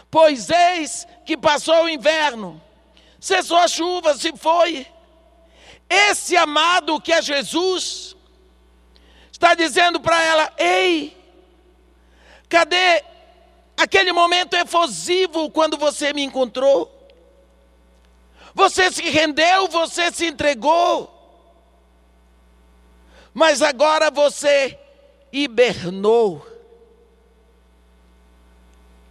Pois 0.10 0.50
eis 0.50 1.06
que 1.26 1.36
passou 1.36 1.84
o 1.84 1.90
inverno, 1.90 2.62
cessou 3.20 3.58
a 3.58 3.68
chuva, 3.68 4.16
se 4.16 4.32
foi. 4.38 4.88
Esse 5.90 6.38
amado 6.38 7.02
que 7.02 7.12
é 7.12 7.22
Jesus, 7.22 8.16
está 9.32 9.54
dizendo 9.54 10.00
para 10.00 10.22
ela: 10.24 10.54
Ei, 10.58 11.18
cadê 12.48 13.04
aquele 13.76 14.14
momento 14.14 14.56
efusivo 14.56 15.50
quando 15.52 15.78
você 15.78 16.14
me 16.14 16.24
encontrou? 16.24 16.97
Você 18.58 18.92
se 18.92 19.04
rendeu, 19.04 19.68
você 19.68 20.12
se 20.12 20.26
entregou. 20.26 21.14
Mas 23.32 23.62
agora 23.62 24.10
você 24.10 24.76
hibernou. 25.32 26.44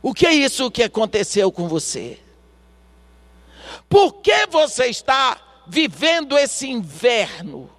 O 0.03 0.12
que 0.12 0.26
é 0.26 0.35
isso 0.35 0.69
que 0.69 0.83
aconteceu 0.83 1.53
com 1.53 1.69
você? 1.69 2.19
Por 3.88 4.15
que 4.15 4.49
você 4.49 4.87
está 4.87 5.41
vivendo 5.69 6.37
esse 6.37 6.69
inverno? 6.69 7.71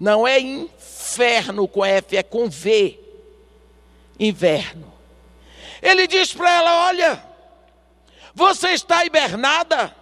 Não 0.00 0.26
é 0.26 0.40
inferno 0.40 1.68
com 1.68 1.84
F, 1.84 2.16
é 2.16 2.22
com 2.22 2.48
V. 2.48 2.98
Inverno. 4.18 4.90
Ele 5.82 6.06
diz 6.06 6.32
para 6.32 6.50
ela: 6.50 6.86
Olha, 6.86 7.27
você 8.38 8.68
está 8.68 9.04
hibernada. 9.04 9.92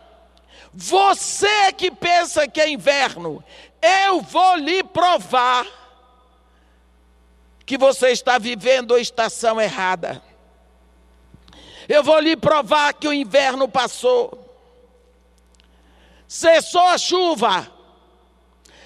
Você 0.73 1.73
que 1.73 1.90
pensa 1.90 2.47
que 2.47 2.61
é 2.61 2.69
inverno. 2.69 3.43
Eu 3.81 4.21
vou 4.21 4.57
lhe 4.57 4.85
provar 4.85 5.66
que 7.64 7.78
você 7.78 8.11
está 8.11 8.37
vivendo 8.37 8.95
a 8.95 9.00
estação 9.00 9.59
errada. 9.59 10.23
Eu 11.88 12.05
vou 12.05 12.21
lhe 12.21 12.37
provar 12.37 12.93
que 12.93 13.09
o 13.09 13.12
inverno 13.12 13.66
passou. 13.69 14.45
Cessou 16.28 16.83
a 16.83 16.99
chuva. 16.99 17.73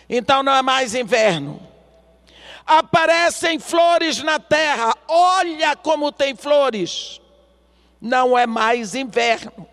Então 0.08 0.44
não 0.44 0.54
é 0.54 0.62
mais 0.62 0.94
inverno. 0.94 1.60
Aparecem 2.64 3.58
flores 3.58 4.22
na 4.22 4.38
terra. 4.38 4.94
Olha 5.08 5.74
como 5.74 6.12
tem 6.12 6.36
flores. 6.36 7.20
Não 8.00 8.36
é 8.36 8.46
mais 8.46 8.94
inverno. 8.94 9.68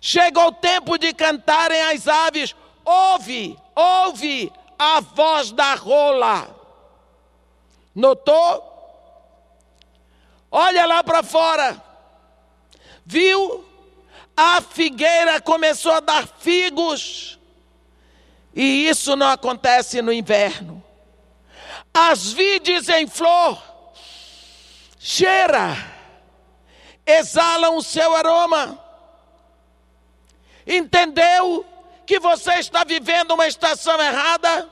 Chegou 0.00 0.48
o 0.48 0.52
tempo 0.52 0.98
de 0.98 1.12
cantarem 1.12 1.80
as 1.82 2.06
aves. 2.06 2.54
Ouve, 2.84 3.58
ouve 3.74 4.52
a 4.78 5.00
voz 5.00 5.50
da 5.50 5.74
rola. 5.74 6.48
Notou? 7.94 8.72
Olha 10.50 10.86
lá 10.86 11.02
para 11.02 11.22
fora. 11.22 11.82
Viu? 13.04 13.64
A 14.36 14.60
figueira 14.60 15.40
começou 15.40 15.92
a 15.92 16.00
dar 16.00 16.26
figos. 16.26 17.38
E 18.54 18.88
isso 18.88 19.16
não 19.16 19.28
acontece 19.28 20.00
no 20.00 20.12
inverno. 20.12 20.82
As 21.92 22.32
vides 22.32 22.88
em 22.88 23.06
flor 23.06 23.62
cheira, 25.06 25.76
exalam 27.06 27.76
o 27.76 27.82
seu 27.82 28.14
aroma. 28.14 28.78
Entendeu 30.66 31.64
que 32.04 32.18
você 32.18 32.54
está 32.54 32.82
vivendo 32.82 33.32
uma 33.32 33.46
estação 33.46 34.00
errada? 34.00 34.68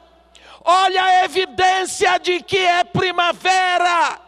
Olha 0.64 1.05
a 1.05 1.25
evidência 1.25 2.19
de 2.19 2.43
que 2.43 2.59
é 2.59 2.83
primavera. 2.83 4.21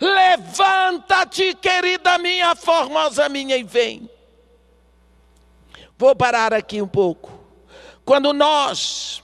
Levanta-te, 0.00 1.54
querida 1.54 2.18
minha, 2.18 2.54
formosa 2.54 3.28
minha, 3.28 3.56
e 3.56 3.62
vem. 3.62 4.10
Vou 5.96 6.14
parar 6.14 6.52
aqui 6.52 6.82
um 6.82 6.88
pouco. 6.88 7.32
Quando 8.04 8.32
nós 8.32 9.22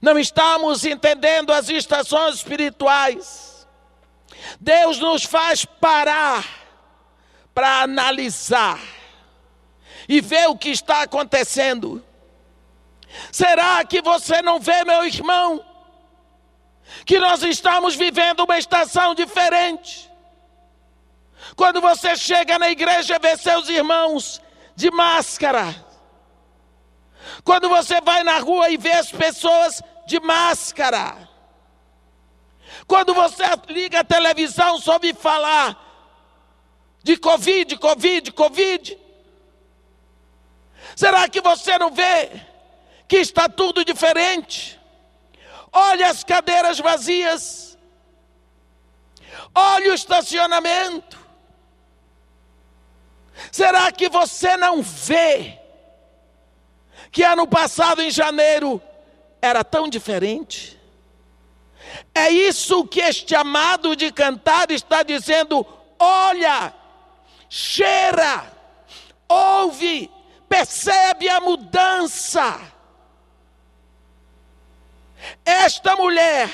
não 0.00 0.18
estamos 0.18 0.84
entendendo 0.84 1.52
as 1.52 1.68
estações 1.68 2.36
espirituais, 2.36 3.45
Deus 4.60 4.98
nos 4.98 5.24
faz 5.24 5.64
parar 5.64 6.44
para 7.54 7.82
analisar 7.82 8.80
e 10.08 10.20
ver 10.20 10.48
o 10.48 10.56
que 10.56 10.70
está 10.70 11.02
acontecendo. 11.02 12.04
Será 13.32 13.84
que 13.84 14.02
você 14.02 14.42
não 14.42 14.60
vê, 14.60 14.84
meu 14.84 15.04
irmão, 15.04 15.64
que 17.04 17.18
nós 17.18 17.42
estamos 17.42 17.94
vivendo 17.94 18.40
uma 18.40 18.58
estação 18.58 19.14
diferente? 19.14 20.10
Quando 21.54 21.80
você 21.80 22.16
chega 22.16 22.58
na 22.58 22.70
igreja 22.70 23.16
e 23.16 23.18
vê 23.18 23.36
seus 23.36 23.68
irmãos 23.68 24.40
de 24.74 24.90
máscara, 24.90 25.74
quando 27.44 27.68
você 27.68 28.00
vai 28.00 28.22
na 28.22 28.38
rua 28.38 28.68
e 28.70 28.76
vê 28.76 28.92
as 28.92 29.10
pessoas 29.10 29.82
de 30.06 30.20
máscara, 30.20 31.25
quando 32.86 33.14
você 33.14 33.44
liga 33.68 34.00
a 34.00 34.04
televisão 34.04 34.78
só 34.78 34.94
ouve 34.94 35.12
falar 35.14 35.82
de 37.02 37.16
Covid, 37.16 37.76
Covid, 37.76 38.32
Covid, 38.32 38.98
será 40.94 41.28
que 41.28 41.40
você 41.40 41.78
não 41.78 41.90
vê 41.90 42.30
que 43.08 43.16
está 43.16 43.48
tudo 43.48 43.84
diferente. 43.84 44.80
Olha 45.72 46.08
as 46.08 46.24
cadeiras 46.24 46.78
vazias. 46.78 47.78
Olha 49.54 49.90
o 49.90 49.94
estacionamento. 49.94 51.18
Será 53.52 53.92
que 53.92 54.08
você 54.08 54.56
não 54.56 54.82
vê 54.82 55.58
que 57.12 57.22
ano 57.22 57.46
passado, 57.46 58.02
em 58.02 58.10
janeiro, 58.10 58.82
era 59.40 59.62
tão 59.62 59.88
diferente? 59.88 60.75
É 62.14 62.30
isso 62.30 62.86
que 62.86 63.00
este 63.00 63.34
amado 63.34 63.94
de 63.94 64.10
cantar 64.12 64.70
está 64.70 65.02
dizendo: 65.02 65.66
olha, 65.98 66.72
cheira, 67.48 68.52
ouve, 69.28 70.10
percebe 70.48 71.28
a 71.28 71.40
mudança. 71.40 72.60
Esta 75.44 75.96
mulher 75.96 76.50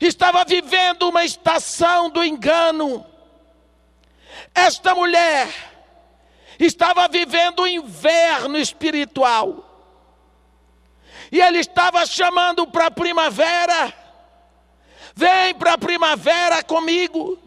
estava 0.00 0.44
vivendo 0.44 1.08
uma 1.08 1.24
estação 1.24 2.10
do 2.10 2.24
engano. 2.24 3.06
Esta 4.54 4.94
mulher 4.94 5.48
estava 6.58 7.08
vivendo 7.08 7.60
o 7.60 7.62
um 7.62 7.66
inverno 7.66 8.58
espiritual. 8.58 9.68
E 11.30 11.40
ele 11.40 11.58
estava 11.58 12.04
chamando 12.04 12.66
para 12.66 12.86
a 12.86 12.90
primavera. 12.90 14.01
Vem 15.14 15.54
para 15.54 15.74
a 15.74 15.78
primavera 15.78 16.62
comigo. 16.62 17.38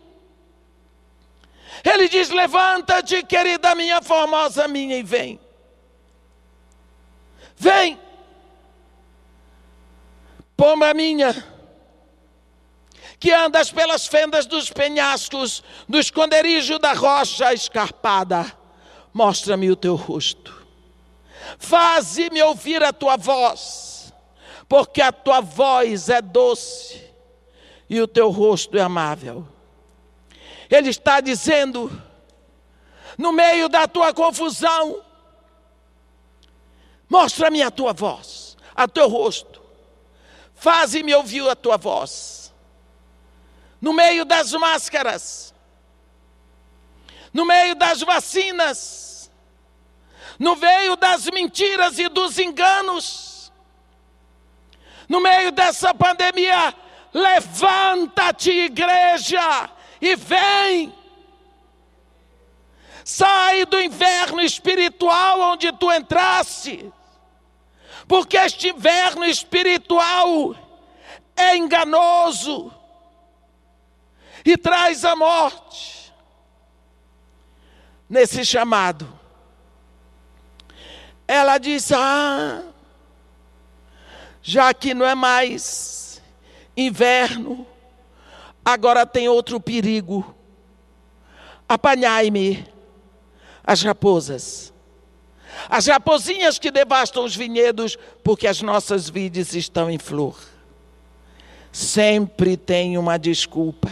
Ele 1.83 2.07
diz: 2.07 2.29
Levanta-te, 2.29 3.23
querida 3.23 3.75
minha, 3.75 4.01
formosa 4.01 4.67
minha, 4.67 4.97
e 4.97 5.03
vem. 5.03 5.39
Vem. 7.55 7.99
Pomba 10.57 10.93
minha, 10.93 11.33
que 13.19 13.31
andas 13.31 13.69
pelas 13.69 14.07
fendas 14.07 14.45
dos 14.45 14.69
penhascos, 14.69 15.61
do 15.87 15.99
esconderijo 15.99 16.79
da 16.79 16.93
rocha 16.93 17.53
escarpada, 17.53 18.57
mostra-me 19.13 19.69
o 19.69 19.75
teu 19.75 19.95
rosto. 19.95 20.65
Faze-me 21.59 22.41
ouvir 22.41 22.81
a 22.83 22.93
tua 22.93 23.17
voz, 23.17 24.13
porque 24.69 25.01
a 25.01 25.11
tua 25.11 25.41
voz 25.41 26.07
é 26.07 26.21
doce 26.21 27.04
e 27.89 28.01
o 28.01 28.07
teu 28.07 28.29
rosto 28.29 28.77
é 28.77 28.81
amável. 28.81 29.47
Ele 30.69 30.89
está 30.89 31.21
dizendo, 31.21 31.91
no 33.17 33.31
meio 33.31 33.69
da 33.69 33.87
tua 33.87 34.13
confusão, 34.13 35.03
mostra-me 37.07 37.61
a 37.61 37.69
tua 37.69 37.93
voz, 37.93 38.57
a 38.75 38.87
teu 38.87 39.07
rosto. 39.07 39.61
Faze-me 40.55 41.13
ouvir 41.13 41.47
a 41.47 41.55
tua 41.55 41.77
voz. 41.77 42.53
No 43.79 43.93
meio 43.93 44.25
das 44.25 44.51
máscaras, 44.53 45.53
no 47.31 47.45
meio 47.45 47.75
das 47.75 48.01
vacinas, 48.01 49.29
no 50.39 50.55
meio 50.55 50.95
das 50.95 51.29
mentiras 51.29 51.99
e 51.99 52.09
dos 52.09 52.39
enganos, 52.39 53.51
no 55.07 55.19
meio 55.19 55.51
dessa 55.51 55.93
pandemia, 55.93 56.73
levanta-te, 57.15 58.51
igreja, 58.51 59.69
e 60.01 60.15
vem. 60.15 60.93
Sai 63.03 63.65
do 63.65 63.79
inverno 63.79 64.41
espiritual 64.41 65.39
onde 65.39 65.71
tu 65.71 65.91
entraste 65.91 66.91
porque 68.07 68.37
este 68.37 68.69
inverno 68.69 69.25
espiritual 69.25 70.55
é 71.35 71.57
enganoso 71.57 72.71
e 74.43 74.57
traz 74.57 75.03
a 75.03 75.15
morte. 75.15 76.13
Nesse 78.07 78.45
chamado, 78.45 79.07
ela 81.27 81.57
disse: 81.57 81.95
Ah, 81.95 82.63
já 84.43 84.71
que 84.73 84.93
não 84.93 85.05
é 85.05 85.15
mais 85.15 86.04
inverno, 86.75 87.65
agora 88.63 89.05
tem 89.05 89.27
outro 89.29 89.59
perigo. 89.59 90.35
Apanhai-me, 91.67 92.65
as 93.63 93.81
raposas. 93.81 94.73
As 95.69 95.87
raposinhas 95.87 96.59
que 96.59 96.69
devastam 96.69 97.23
os 97.23 97.35
vinhedos 97.35 97.97
porque 98.23 98.47
as 98.47 98.61
nossas 98.61 99.09
vides 99.09 99.53
estão 99.53 99.89
em 99.89 99.97
flor. 99.97 100.37
Sempre 101.71 102.55
tem 102.57 102.97
uma 102.97 103.17
desculpa. 103.17 103.91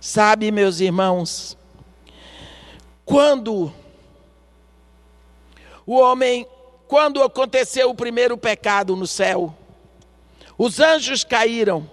Sabe, 0.00 0.50
meus 0.50 0.80
irmãos, 0.80 1.56
quando 3.04 3.72
o 5.86 5.96
homem, 5.96 6.46
quando 6.86 7.22
aconteceu 7.22 7.90
o 7.90 7.94
primeiro 7.94 8.36
pecado 8.36 8.94
no 8.94 9.06
céu, 9.06 9.56
os 10.58 10.80
anjos 10.80 11.22
caíram 11.22 11.88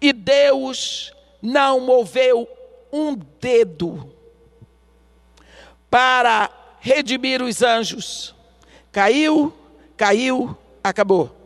e 0.00 0.12
Deus 0.12 1.12
não 1.42 1.80
moveu 1.80 2.48
um 2.92 3.14
dedo 3.14 4.14
para 5.90 6.48
redimir 6.80 7.42
os 7.42 7.60
anjos. 7.62 8.34
Caiu, 8.92 9.52
caiu, 9.96 10.56
acabou. 10.82 11.36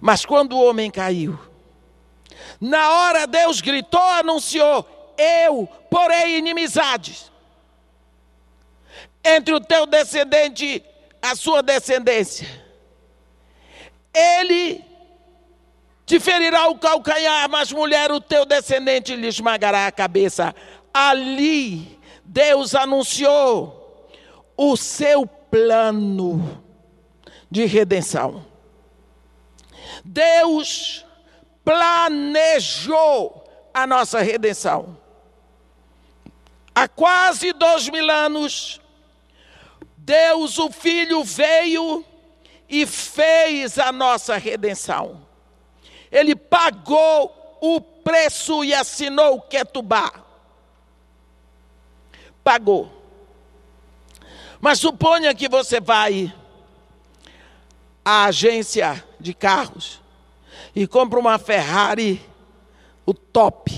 Mas 0.00 0.24
quando 0.24 0.56
o 0.56 0.64
homem 0.64 0.90
caiu, 0.90 1.38
na 2.60 2.90
hora 2.90 3.26
Deus 3.26 3.60
gritou, 3.60 4.00
anunciou: 4.00 5.14
Eu 5.18 5.66
porei 5.90 6.38
inimizade 6.38 7.30
entre 9.24 9.52
o 9.52 9.60
teu 9.60 9.84
descendente 9.84 10.64
e 10.64 10.84
a 11.20 11.34
sua 11.34 11.62
descendência. 11.62 12.65
Ele 14.16 14.82
te 16.06 16.18
ferirá 16.18 16.68
o 16.68 16.78
calcanhar, 16.78 17.50
mas 17.50 17.70
mulher, 17.70 18.10
o 18.10 18.20
teu 18.20 18.46
descendente 18.46 19.14
lhe 19.14 19.26
esmagará 19.26 19.86
a 19.86 19.92
cabeça. 19.92 20.54
Ali, 20.94 22.00
Deus 22.24 22.74
anunciou 22.74 24.08
o 24.56 24.74
seu 24.74 25.26
plano 25.26 26.62
de 27.50 27.66
redenção. 27.66 28.46
Deus 30.02 31.04
planejou 31.64 33.44
a 33.74 33.86
nossa 33.86 34.22
redenção. 34.22 34.96
Há 36.74 36.88
quase 36.88 37.52
dois 37.52 37.88
mil 37.88 38.10
anos, 38.10 38.80
Deus, 39.98 40.58
o 40.58 40.70
Filho, 40.70 41.24
veio 41.24 42.04
e 42.68 42.86
fez 42.86 43.78
a 43.78 43.92
nossa 43.92 44.36
redenção. 44.36 45.22
Ele 46.10 46.34
pagou 46.34 47.58
o 47.60 47.80
preço 47.80 48.64
e 48.64 48.74
assinou 48.74 49.36
o 49.36 49.42
Ketubá. 49.42 50.12
Pagou. 52.42 52.92
Mas 54.60 54.78
suponha 54.78 55.34
que 55.34 55.48
você 55.48 55.80
vai 55.80 56.32
à 58.04 58.26
agência 58.26 59.04
de 59.18 59.34
carros 59.34 60.00
e 60.74 60.86
compra 60.86 61.18
uma 61.18 61.38
Ferrari, 61.38 62.24
o 63.04 63.12
top. 63.12 63.72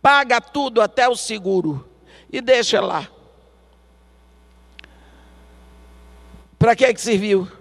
Paga 0.00 0.40
tudo 0.40 0.80
até 0.80 1.08
o 1.08 1.16
seguro 1.16 1.88
e 2.30 2.40
deixa 2.40 2.80
lá. 2.80 3.08
Para 6.58 6.74
que, 6.74 6.84
é 6.84 6.92
que 6.92 7.00
serviu? 7.00 7.57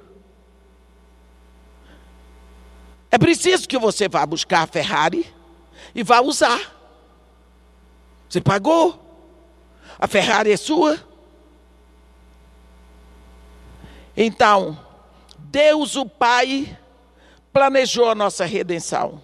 É 3.09 3.17
preciso 3.17 3.67
que 3.67 3.77
você 3.77 4.09
vá 4.09 4.25
buscar 4.25 4.63
a 4.63 4.67
Ferrari 4.67 5.31
e 5.95 6.03
vá 6.03 6.21
usar. 6.21 6.59
Você 8.29 8.41
pagou. 8.41 9.03
A 9.97 10.07
Ferrari 10.07 10.51
é 10.51 10.57
sua. 10.57 10.99
Então, 14.15 14.77
Deus 15.37 15.95
o 15.95 16.05
Pai 16.05 16.77
planejou 17.53 18.09
a 18.09 18.15
nossa 18.15 18.45
redenção. 18.45 19.21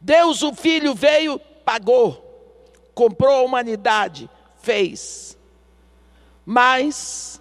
Deus 0.00 0.42
o 0.42 0.52
Filho 0.52 0.94
veio, 0.94 1.38
pagou, 1.64 2.90
comprou 2.94 3.36
a 3.36 3.42
humanidade, 3.42 4.28
fez. 4.60 5.38
Mas 6.44 7.40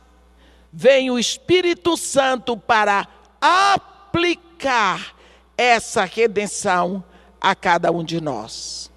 vem 0.71 1.09
o 1.09 1.17
Espírito 1.17 1.97
Santo 1.97 2.55
para 2.55 3.07
aplicar 3.41 5.15
essa 5.57 6.03
redenção 6.03 7.03
a 7.39 7.55
cada 7.55 7.91
um 7.91 8.03
de 8.03 8.19
nós. 8.21 8.91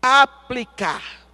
Aplicar. 0.00 1.26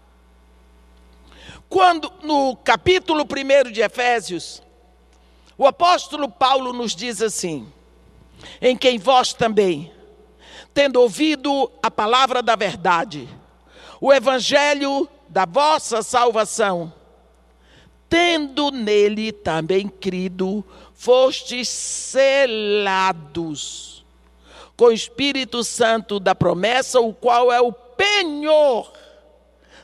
Quando 1.69 2.13
no 2.23 2.57
capítulo 2.57 3.25
1 3.25 3.71
de 3.71 3.81
Efésios, 3.81 4.63
o 5.57 5.67
apóstolo 5.67 6.29
Paulo 6.29 6.73
nos 6.73 6.95
diz 6.95 7.23
assim: 7.23 7.73
em 8.61 8.77
quem 8.77 8.99
vós 8.99 9.33
também, 9.33 9.93
tendo 10.75 11.01
ouvido 11.01 11.71
a 11.83 11.91
palavra 11.91 12.43
da 12.43 12.57
verdade, 12.57 13.29
o 14.01 14.13
evangelho 14.13 15.09
da 15.29 15.47
vossa 15.47 16.03
salvação, 16.03 16.93
tendo 18.09 18.71
nele 18.71 19.33
também 19.33 19.89
crido, 19.89 20.65
fostes 20.93 21.69
selados 21.69 22.83
com 24.83 24.89
o 24.89 24.93
Espírito 24.93 25.63
Santo 25.63 26.19
da 26.19 26.35
promessa, 26.35 26.99
o 26.99 27.15
qual 27.15 27.53
é 27.53 27.61
o 27.61 27.73
penhor 27.73 28.93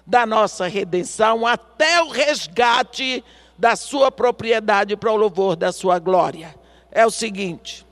da 0.04 0.26
nossa 0.26 0.66
redenção 0.66 1.46
até 1.46 2.02
o 2.02 2.08
resgate 2.08 3.24
da 3.56 3.76
sua 3.76 4.10
propriedade 4.10 4.96
para 4.96 5.12
o 5.12 5.16
louvor 5.16 5.54
da 5.54 5.70
sua 5.70 6.00
glória. 6.00 6.52
É 6.90 7.06
o 7.06 7.12
seguinte: 7.12 7.86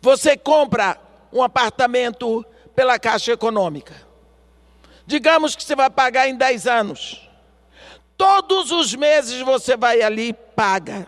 você 0.00 0.36
compra 0.36 1.00
um 1.32 1.44
apartamento 1.44 2.44
pela 2.74 2.98
Caixa 2.98 3.30
Econômica. 3.30 3.94
Digamos 5.06 5.54
que 5.54 5.62
você 5.62 5.76
vai 5.76 5.90
pagar 5.90 6.28
em 6.28 6.34
10 6.34 6.66
anos. 6.66 7.30
Todos 8.16 8.72
os 8.72 8.96
meses 8.96 9.40
você 9.42 9.76
vai 9.76 10.02
ali 10.02 10.30
e 10.30 10.32
paga. 10.32 11.06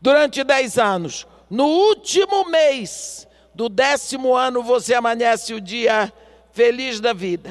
Durante 0.00 0.44
10 0.44 0.78
anos. 0.78 1.26
No 1.52 1.66
último 1.66 2.46
mês 2.46 3.28
do 3.54 3.68
décimo 3.68 4.34
ano, 4.34 4.62
você 4.62 4.94
amanhece 4.94 5.52
o 5.52 5.60
dia 5.60 6.10
feliz 6.50 6.98
da 6.98 7.12
vida. 7.12 7.50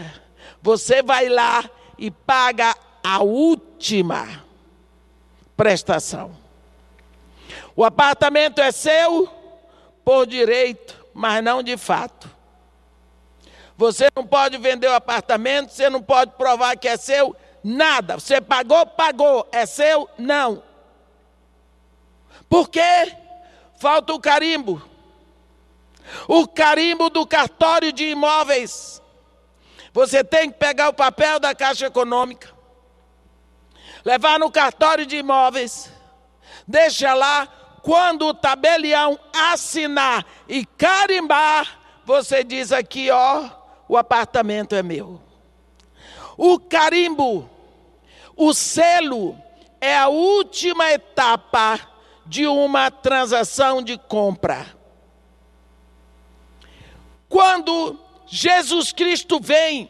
Você 0.60 1.04
vai 1.04 1.30
lá 1.30 1.70
e 2.00 2.10
paga 2.10 2.76
a 3.04 3.22
última 3.22 4.44
prestação. 5.56 6.36
O 7.76 7.84
apartamento 7.84 8.60
é 8.60 8.72
seu 8.72 9.30
por 10.04 10.26
direito, 10.26 11.06
mas 11.14 11.44
não 11.44 11.62
de 11.62 11.78
fato. 11.78 12.28
Você 13.78 14.08
não 14.16 14.26
pode 14.26 14.58
vender 14.58 14.88
o 14.88 14.96
apartamento, 14.96 15.70
você 15.70 15.92
não 15.92 16.02
pode 16.02 16.32
provar 16.32 16.76
que 16.76 16.88
é 16.88 16.98
seu, 16.98 17.36
nada. 17.64 18.20
Você 18.20 18.42
pagou, 18.42 18.84
pagou. 18.84 19.48
É 19.52 19.68
seu? 19.68 20.10
Não. 20.18 20.64
Por 22.50 22.68
quê? 22.68 23.21
Falta 23.82 24.14
o 24.14 24.20
carimbo. 24.20 24.80
O 26.28 26.48
carimbo 26.48 27.10
do 27.10 27.26
cartório 27.26 27.92
de 27.92 28.04
imóveis. 28.12 29.02
Você 29.92 30.24
tem 30.24 30.52
que 30.52 30.60
pegar 30.60 30.90
o 30.90 30.94
papel 30.94 31.40
da 31.40 31.56
Caixa 31.56 31.88
Econômica, 31.88 32.54
levar 34.06 34.38
no 34.38 34.52
cartório 34.52 35.04
de 35.04 35.18
imóveis, 35.18 35.92
deixa 36.68 37.16
lá, 37.16 37.48
quando 37.82 38.28
o 38.28 38.36
tabelião 38.36 39.20
assinar 39.34 40.28
e 40.48 40.64
carimbar, 40.64 41.80
você 42.06 42.44
diz 42.44 42.72
aqui, 42.72 43.10
ó, 43.10 43.50
o 43.90 43.98
apartamento 43.98 44.76
é 44.76 44.84
meu. 44.84 45.20
O 46.38 46.60
carimbo, 46.60 47.50
o 48.38 48.54
selo, 48.54 49.36
é 49.82 49.98
a 49.98 50.08
última 50.08 50.92
etapa 50.92 51.91
de 52.26 52.46
uma 52.48 52.90
transação 52.92 53.82
de 53.82 53.98
compra. 53.98 54.66
Quando 57.28 58.00
Jesus 58.28 58.92
Cristo 58.92 59.40
vem, 59.40 59.90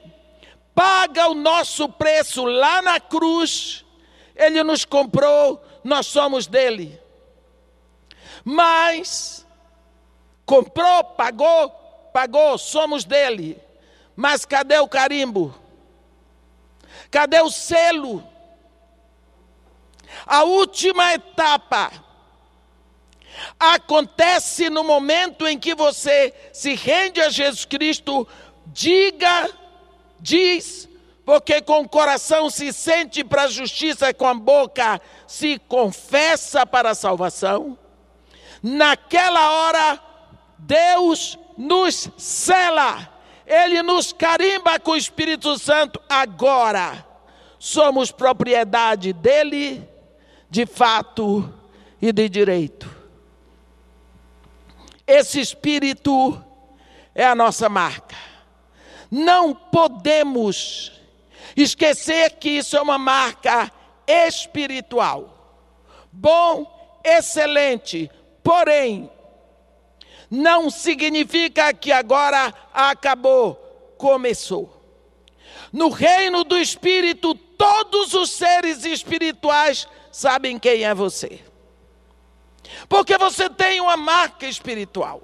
paga 0.74 1.30
o 1.30 1.34
nosso 1.34 1.90
preço 1.90 2.44
lá 2.46 2.82
na 2.82 3.00
cruz, 3.00 3.86
Ele 4.36 4.64
nos 4.64 4.86
comprou, 4.86 5.62
nós 5.84 6.08
somos 6.08 6.48
dele. 6.48 7.00
Mas 8.44 9.46
comprou, 10.46 11.04
pagou, 11.04 11.70
pagou, 12.14 12.58
somos 12.58 13.04
dele. 13.04 13.62
Mas 14.16 14.46
cadê 14.46 14.80
o 14.80 14.88
carimbo? 14.88 15.56
Cadê 17.10 17.42
o 17.42 17.50
selo? 17.50 18.24
A 20.26 20.44
última 20.44 21.14
etapa 21.14 21.92
acontece 23.60 24.70
no 24.70 24.84
momento 24.84 25.48
em 25.48 25.58
que 25.58 25.76
você 25.76 26.34
se 26.52 26.74
rende 26.74 27.22
a 27.22 27.30
Jesus 27.30 27.66
Cristo, 27.66 28.28
diga, 28.68 29.50
diz, 30.20 30.90
Porque 31.26 31.62
com 31.62 31.82
o 31.82 31.90
coração 31.90 32.50
se 32.50 32.74
sente 32.74 33.24
para 33.24 33.44
a 33.44 33.48
justiça, 33.48 34.14
com 34.14 34.28
a 34.28 34.34
boca 34.34 35.00
se 35.28 35.60
confessa 35.68 36.66
para 36.66 36.92
a 36.92 36.96
salvação. 36.96 37.78
Naquela 38.62 39.52
hora, 39.52 40.00
Deus 40.58 41.38
nos 41.58 42.10
cela, 42.18 43.10
Ele 43.46 43.82
nos 43.82 44.12
carimba 44.12 44.80
com 44.80 44.92
o 44.92 44.98
Espírito 44.98 45.58
Santo. 45.58 46.02
Agora, 46.10 47.06
somos 47.58 48.12
propriedade 48.12 49.14
dele, 49.14 49.88
de 50.50 50.66
fato 50.66 51.54
e 52.02 52.12
de 52.12 52.28
direito. 52.28 53.01
Esse 55.12 55.42
Espírito 55.42 56.42
é 57.14 57.26
a 57.26 57.36
nossa 57.36 57.68
marca. 57.68 58.16
Não 59.12 59.54
podemos 59.54 60.94
esquecer 61.54 62.38
que 62.38 62.50
isso 62.50 62.78
é 62.78 62.82
uma 62.82 62.98
marca 62.98 63.70
espiritual. 64.08 65.68
Bom, 66.14 67.02
excelente, 67.04 68.10
porém, 68.42 69.12
não 70.30 70.70
significa 70.70 71.74
que 71.74 71.92
agora 71.92 72.54
acabou, 72.74 73.56
começou. 73.98 74.82
No 75.74 75.90
reino 75.90 76.46
do 76.46 76.58
Espírito, 76.58 77.36
todos 77.36 78.14
os 78.14 78.32
seres 78.32 78.86
espirituais 78.86 79.90
sabem 80.10 80.58
quem 80.58 80.86
é 80.86 80.96
você. 80.96 81.51
Porque 82.88 83.18
você 83.18 83.50
tem 83.50 83.82
uma 83.82 83.98
marca 83.98 84.46
espiritual. 84.46 85.22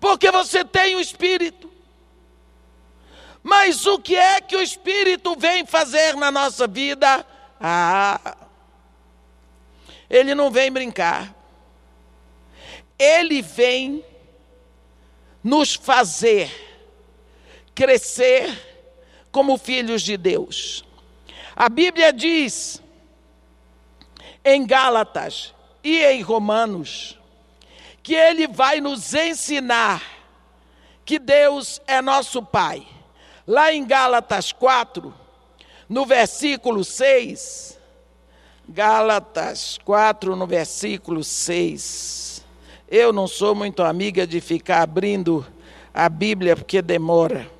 Porque 0.00 0.30
você 0.30 0.64
tem 0.64 0.96
o 0.96 1.00
Espírito. 1.00 1.70
Mas 3.42 3.86
o 3.86 3.98
que 3.98 4.14
é 4.14 4.40
que 4.40 4.56
o 4.56 4.62
Espírito 4.62 5.36
vem 5.36 5.66
fazer 5.66 6.14
na 6.14 6.30
nossa 6.30 6.66
vida? 6.66 7.26
Ah, 7.60 8.36
ele 10.08 10.34
não 10.34 10.50
vem 10.50 10.70
brincar. 10.70 11.34
Ele 12.98 13.42
vem 13.42 14.04
nos 15.42 15.74
fazer 15.74 16.50
crescer 17.74 18.70
como 19.32 19.58
filhos 19.58 20.02
de 20.02 20.16
Deus. 20.16 20.84
A 21.56 21.68
Bíblia 21.68 22.12
diz 22.12 22.80
em 24.44 24.64
Gálatas 24.66 25.52
e 25.82 26.04
em 26.04 26.22
Romanos 26.22 27.18
que 28.02 28.14
ele 28.14 28.48
vai 28.48 28.80
nos 28.80 29.14
ensinar 29.14 30.02
que 31.04 31.18
Deus 31.18 31.80
é 31.86 32.02
nosso 32.02 32.42
Pai. 32.42 32.86
Lá 33.46 33.72
em 33.72 33.84
Gálatas 33.84 34.52
4, 34.52 35.12
no 35.88 36.06
versículo 36.06 36.84
6, 36.84 37.78
Gálatas 38.68 39.78
4, 39.84 40.34
no 40.36 40.46
versículo 40.46 41.22
6. 41.22 42.44
Eu 42.88 43.12
não 43.12 43.26
sou 43.26 43.54
muito 43.54 43.82
amiga 43.82 44.26
de 44.26 44.40
ficar 44.40 44.82
abrindo 44.82 45.46
a 45.92 46.08
Bíblia 46.08 46.56
porque 46.56 46.80
demora. 46.80 47.50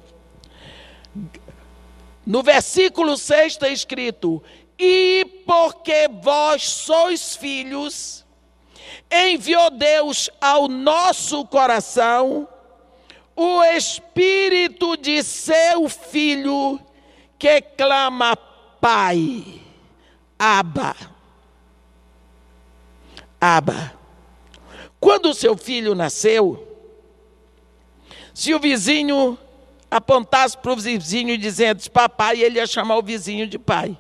No 2.24 2.42
versículo 2.42 3.16
6 3.16 3.54
está 3.54 3.68
escrito: 3.68 4.42
E 4.84 5.24
porque 5.46 6.08
vós 6.08 6.68
sois 6.68 7.36
filhos, 7.36 8.26
enviou 9.08 9.70
Deus 9.70 10.28
ao 10.40 10.66
nosso 10.66 11.46
coração 11.46 12.48
o 13.36 13.62
espírito 13.62 14.96
de 14.96 15.22
seu 15.22 15.88
filho 15.88 16.80
que 17.38 17.60
clama 17.60 18.34
Pai, 18.80 19.62
Aba. 20.36 20.96
Aba. 23.40 23.94
Quando 24.98 25.26
o 25.26 25.34
seu 25.34 25.56
filho 25.56 25.94
nasceu, 25.94 26.66
se 28.34 28.52
o 28.52 28.58
vizinho 28.58 29.38
apontasse 29.88 30.58
para 30.58 30.72
o 30.72 30.76
vizinho 30.76 31.38
dizendo 31.38 31.88
papai, 31.88 32.40
ele 32.40 32.58
ia 32.58 32.66
chamar 32.66 32.96
o 32.96 33.02
vizinho 33.02 33.46
de 33.46 33.60
pai. 33.60 33.96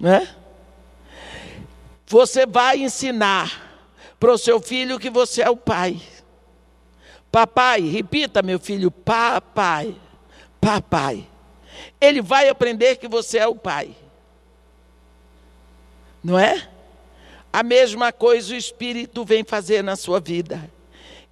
Não 0.00 0.10
é? 0.10 0.34
Você 2.06 2.46
vai 2.46 2.78
ensinar 2.78 3.70
para 4.18 4.32
o 4.32 4.38
seu 4.38 4.60
filho 4.60 4.98
que 4.98 5.10
você 5.10 5.42
é 5.42 5.50
o 5.50 5.56
pai. 5.56 6.00
Papai, 7.30 7.82
repita, 7.82 8.42
meu 8.42 8.58
filho, 8.58 8.90
papai, 8.90 9.94
papai. 10.60 11.28
Ele 12.00 12.20
vai 12.20 12.48
aprender 12.48 12.96
que 12.96 13.06
você 13.06 13.38
é 13.38 13.46
o 13.46 13.54
pai. 13.54 13.94
Não 16.24 16.38
é? 16.38 16.68
A 17.52 17.62
mesma 17.62 18.12
coisa 18.12 18.54
o 18.54 18.56
Espírito 18.56 19.24
vem 19.24 19.44
fazer 19.44 19.82
na 19.82 19.96
sua 19.96 20.18
vida. 20.18 20.70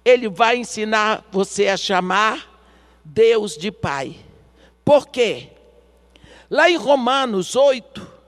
Ele 0.05 0.29
vai 0.29 0.57
ensinar 0.57 1.25
você 1.31 1.67
a 1.67 1.77
chamar 1.77 2.61
Deus 3.03 3.57
de 3.57 3.71
Pai. 3.71 4.15
Por 4.83 5.07
quê? 5.07 5.49
Lá 6.49 6.69
em 6.69 6.77
Romanos 6.77 7.55
8, 7.55 8.18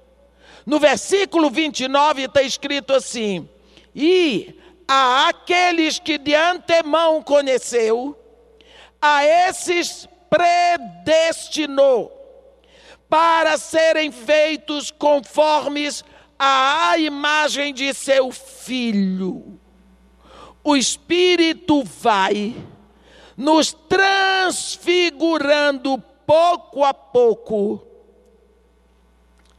no 0.66 0.80
versículo 0.80 1.50
29 1.50 2.24
está 2.24 2.42
escrito 2.42 2.94
assim: 2.94 3.50
E 3.96 4.60
a 4.88 5.28
aqueles 5.30 6.00
que 6.00 6.18
de 6.18 6.36
antemão 6.36 7.24
conheceu, 7.24 8.18
a 9.02 9.26
esses 9.26 10.08
predestinou 10.30 12.18
para 13.10 13.58
serem 13.58 14.12
feitos 14.12 14.92
conformes 14.92 16.06
à 16.40 16.98
imagem 16.98 17.74
de 17.74 17.94
seu 17.94 18.32
filho. 18.32 19.60
O 20.64 20.78
Espírito 20.78 21.84
vai 21.84 22.56
nos 23.36 23.74
transfigurando 23.74 25.98
pouco 26.26 26.84
a 26.84 26.94
pouco 26.94 27.91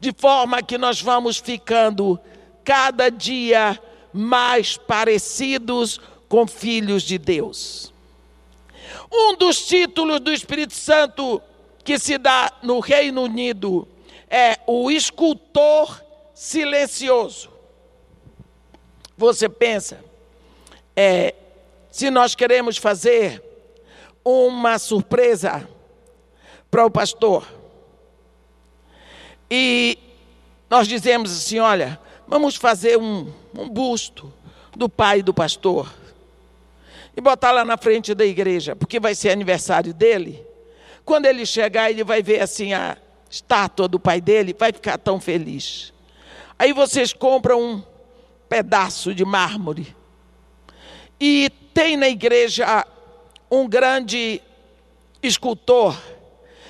de 0.03 0.13
forma 0.13 0.61
que 0.65 0.77
nós 0.77 1.01
vamos 1.01 1.37
ficando 1.37 2.19
cada 2.65 3.09
dia 3.09 3.81
mais 4.13 4.77
parecidos 4.77 6.01
com 6.29 6.45
filhos 6.45 7.05
de 7.05 7.19
Deus. 7.19 7.95
Um 9.13 9.37
dos 9.37 9.65
títulos 9.65 10.19
do 10.19 10.33
Espírito 10.33 10.75
Santo 10.75 11.41
que 11.85 12.01
se 12.01 12.19
dá 12.19 12.53
no 12.65 12.81
Reino 12.81 13.23
Unido 13.23 13.87
é 14.29 14.59
o 14.67 14.91
escultor 14.91 16.05
silencioso. 16.35 17.49
Você 19.17 19.49
pensa, 19.49 20.05
é, 20.97 21.33
se 21.93 22.11
nós 22.11 22.35
queremos 22.35 22.77
fazer 22.77 23.41
uma 24.25 24.81
surpresa 24.81 25.69
para 26.69 26.85
o 26.85 26.91
pastor, 26.91 27.47
e 29.55 29.99
nós 30.71 30.89
dizemos 30.89 31.31
assim: 31.31 31.59
olha, 31.59 32.01
vamos 32.27 32.57
fazer 32.57 32.97
um, 32.97 33.31
um 33.55 33.69
busto 33.69 34.33
do 34.75 34.89
pai 34.89 35.23
do 35.23 35.35
pastor 35.35 35.93
e 37.15 37.21
botar 37.21 37.51
lá 37.51 37.63
na 37.63 37.77
frente 37.77 38.15
da 38.15 38.25
igreja, 38.25 38.75
porque 38.75 38.99
vai 38.99 39.15
ser 39.15 39.29
aniversário 39.29 39.93
dele. 39.93 40.43
Quando 41.05 41.27
ele 41.27 41.45
chegar, 41.45 41.91
ele 41.91 42.03
vai 42.03 42.23
ver 42.23 42.41
assim 42.41 42.73
a 42.73 42.97
estátua 43.29 43.87
do 43.87 44.01
pai 44.01 44.23
dele, 44.23 44.57
vai 44.59 44.73
ficar 44.73 44.97
tão 44.97 45.21
feliz. 45.21 45.93
Aí 46.59 46.73
vocês 46.73 47.13
compram 47.13 47.61
um 47.63 47.83
pedaço 48.49 49.15
de 49.15 49.27
mármore 49.27 49.95
e 51.21 51.51
tem 51.75 51.99
na 51.99 52.09
igreja 52.09 52.87
um 53.51 53.69
grande 53.69 54.41
escultor 55.23 55.95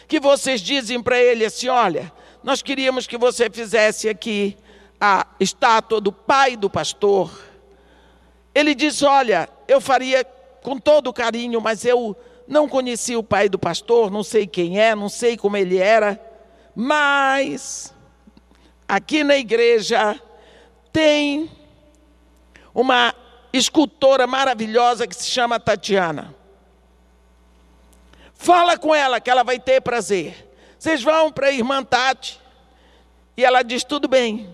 que 0.08 0.18
vocês 0.18 0.60
dizem 0.60 1.00
para 1.00 1.20
ele 1.22 1.44
assim: 1.44 1.68
olha, 1.68 2.10
nós 2.42 2.62
queríamos 2.62 3.06
que 3.06 3.16
você 3.16 3.48
fizesse 3.48 4.08
aqui 4.08 4.56
a 5.00 5.26
estátua 5.38 6.00
do 6.00 6.12
pai 6.12 6.56
do 6.56 6.68
pastor. 6.68 7.30
Ele 8.54 8.74
disse: 8.74 9.04
Olha, 9.04 9.48
eu 9.68 9.80
faria 9.80 10.24
com 10.62 10.78
todo 10.78 11.12
carinho, 11.12 11.60
mas 11.60 11.84
eu 11.84 12.16
não 12.46 12.68
conheci 12.68 13.16
o 13.16 13.22
pai 13.22 13.48
do 13.48 13.58
pastor, 13.58 14.10
não 14.10 14.22
sei 14.22 14.46
quem 14.46 14.80
é, 14.80 14.94
não 14.94 15.08
sei 15.08 15.36
como 15.36 15.56
ele 15.56 15.78
era, 15.78 16.20
mas 16.74 17.94
aqui 18.86 19.24
na 19.24 19.36
igreja 19.36 20.20
tem 20.92 21.50
uma 22.74 23.14
escultora 23.52 24.26
maravilhosa 24.26 25.06
que 25.06 25.14
se 25.14 25.26
chama 25.26 25.60
Tatiana. 25.60 26.34
Fala 28.34 28.76
com 28.76 28.94
ela 28.94 29.20
que 29.20 29.30
ela 29.30 29.44
vai 29.44 29.58
ter 29.58 29.80
prazer. 29.80 30.51
Vocês 30.82 31.00
vão 31.00 31.30
para 31.30 31.46
a 31.46 31.52
irmã 31.52 31.84
Tati. 31.84 32.40
E 33.36 33.44
ela 33.44 33.62
diz: 33.62 33.84
tudo 33.84 34.08
bem. 34.08 34.50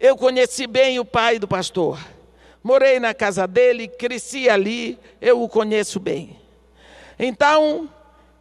Eu 0.00 0.16
conheci 0.16 0.66
bem 0.66 0.98
o 0.98 1.04
pai 1.04 1.38
do 1.38 1.46
pastor. 1.46 2.00
Morei 2.62 2.98
na 2.98 3.12
casa 3.12 3.46
dele, 3.46 3.86
cresci 3.86 4.48
ali, 4.48 4.98
eu 5.20 5.42
o 5.42 5.46
conheço 5.46 6.00
bem. 6.00 6.40
Então, 7.18 7.86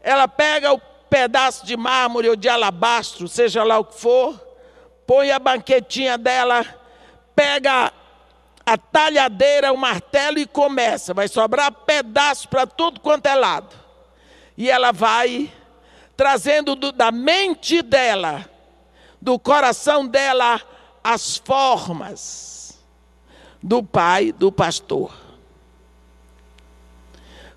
ela 0.02 0.26
pega 0.26 0.72
o 0.72 0.80
pedaço 1.10 1.66
de 1.66 1.76
mármore 1.76 2.30
ou 2.30 2.38
de 2.38 2.48
alabastro, 2.48 3.28
seja 3.28 3.62
lá 3.62 3.78
o 3.78 3.84
que 3.84 4.00
for, 4.00 4.40
põe 5.06 5.32
a 5.32 5.38
banquetinha 5.38 6.18
dela, 6.18 6.66
pega 7.36 7.92
a 8.66 8.78
talhadeira, 8.78 9.74
o 9.74 9.78
martelo 9.78 10.40
e 10.40 10.48
começa. 10.48 11.14
Vai 11.14 11.28
sobrar 11.28 11.74
pedaço 11.74 12.48
para 12.48 12.66
tudo 12.66 13.02
quanto 13.02 13.26
é 13.26 13.36
lado. 13.36 13.76
E 14.58 14.72
ela 14.72 14.94
vai 14.94 15.52
trazendo 16.20 16.76
do, 16.76 16.92
da 16.92 17.14
mente 17.14 17.82
dela, 17.82 18.46
do 19.22 19.40
coração 19.40 20.06
dela, 20.06 20.62
as 21.02 21.38
formas 21.38 22.78
do 23.64 23.82
pai 23.82 24.34
do 24.34 24.52
pastor. 24.52 25.14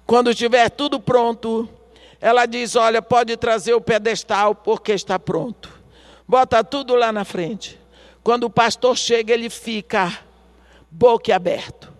Quando 0.07 0.31
estiver 0.31 0.71
tudo 0.71 1.01
pronto, 1.01 1.69
ela 2.21 2.47
diz: 2.47 2.77
Olha, 2.77 3.03
pode 3.03 3.37
trazer 3.37 3.75
o 3.75 3.81
pedestal 3.81 4.55
porque 4.55 4.93
está 4.93 5.19
pronto. 5.19 5.69
Bota 6.29 6.63
tudo 6.63 6.95
lá 6.95 7.11
na 7.11 7.25
frente. 7.25 7.81
Quando 8.23 8.45
o 8.45 8.51
pastor 8.51 8.97
chega, 8.97 9.35
ele 9.35 9.51
fica 9.51 10.21
boquiaberto. 10.89 11.93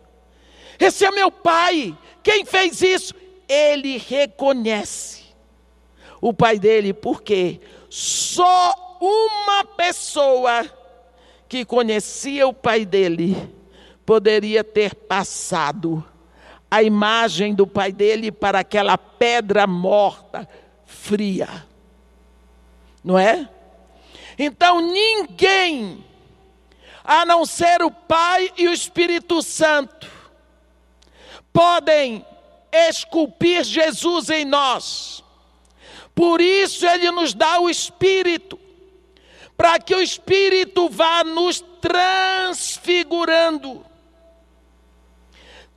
Esse 0.79 1.05
é 1.05 1.11
meu 1.11 1.29
pai. 1.33 1.99
Quem 2.23 2.45
fez 2.45 2.81
isso? 2.83 3.17
Ele 3.49 3.99
reconhece 3.99 5.22
o 6.23 6.33
pai 6.33 6.57
dele, 6.57 6.95
porque 6.95 7.61
só 7.91 8.97
uma 9.01 9.65
pessoa 9.65 10.65
que 11.49 11.65
conhecia 11.65 12.47
o 12.47 12.55
pai 12.55 12.87
dele 12.87 13.37
poderia 14.07 14.63
ter 14.63 14.95
passado 14.95 16.03
a 16.71 16.83
imagem 16.83 17.55
do 17.55 17.67
pai 17.67 17.93
dele 17.93 18.31
para 18.31 18.61
aquela 18.61 18.97
pedra 18.97 19.67
morta, 19.67 20.49
fria. 20.87 21.67
Não 23.05 23.19
é? 23.19 23.49
Então 24.39 24.81
ninguém, 24.81 26.05
a 27.05 27.27
não 27.27 27.45
ser 27.45 27.83
o 27.83 27.91
Pai 27.91 28.51
e 28.57 28.69
o 28.69 28.73
Espírito 28.73 29.43
Santo, 29.43 30.11
podem 31.53 32.25
esculpir 32.73 33.65
Jesus 33.65 34.31
em 34.31 34.45
nós. 34.45 35.22
Por 36.15 36.41
isso 36.41 36.87
ele 36.87 37.11
nos 37.11 37.35
dá 37.35 37.61
o 37.61 37.69
Espírito, 37.71 38.59
para 39.57 39.79
que 39.79 39.95
o 39.95 40.03
Espírito 40.03 40.89
vá 40.89 41.25
nos 41.25 41.61
transfigurando 41.81 43.93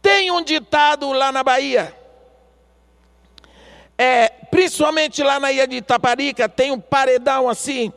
tem 0.06 0.30
um 0.30 0.43
ditado 0.43 1.12
lá 1.13 1.32
na 1.32 1.41
Bahia, 1.41 1.91
é, 3.98 4.30
principalmente 4.52 5.24
lá 5.24 5.39
na 5.39 5.52
ilha 5.52 5.67
de 5.67 5.78
Itaparica, 5.78 6.48
tem 6.48 6.69
um 6.69 6.80
paredão 6.80 7.50
assim, 7.50 7.91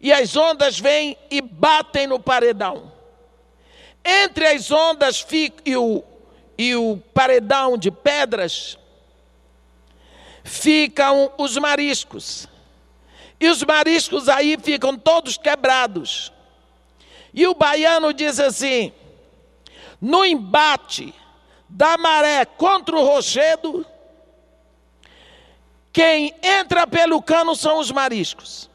e 0.00 0.10
as 0.10 0.34
ondas 0.34 0.80
vêm 0.80 1.18
e 1.30 1.42
batem 1.42 2.06
no 2.06 2.18
paredão. 2.18 2.90
Entre 4.02 4.46
as 4.46 4.70
ondas 4.70 5.26
e 5.66 5.76
o, 5.76 6.02
e 6.56 6.74
o 6.74 6.96
paredão 7.12 7.76
de 7.76 7.90
pedras, 7.90 8.78
ficam 10.50 11.32
os 11.38 11.56
mariscos. 11.56 12.48
E 13.38 13.48
os 13.48 13.62
mariscos 13.62 14.28
aí 14.28 14.58
ficam 14.60 14.98
todos 14.98 15.38
quebrados. 15.38 16.32
E 17.32 17.46
o 17.46 17.54
baiano 17.54 18.12
diz 18.12 18.40
assim: 18.40 18.92
no 20.00 20.24
embate 20.24 21.14
da 21.68 21.96
maré 21.96 22.44
contra 22.44 22.96
o 22.96 23.04
rochedo, 23.04 23.86
quem 25.92 26.34
entra 26.42 26.84
pelo 26.84 27.22
cano 27.22 27.54
são 27.54 27.78
os 27.78 27.92
mariscos. 27.92 28.68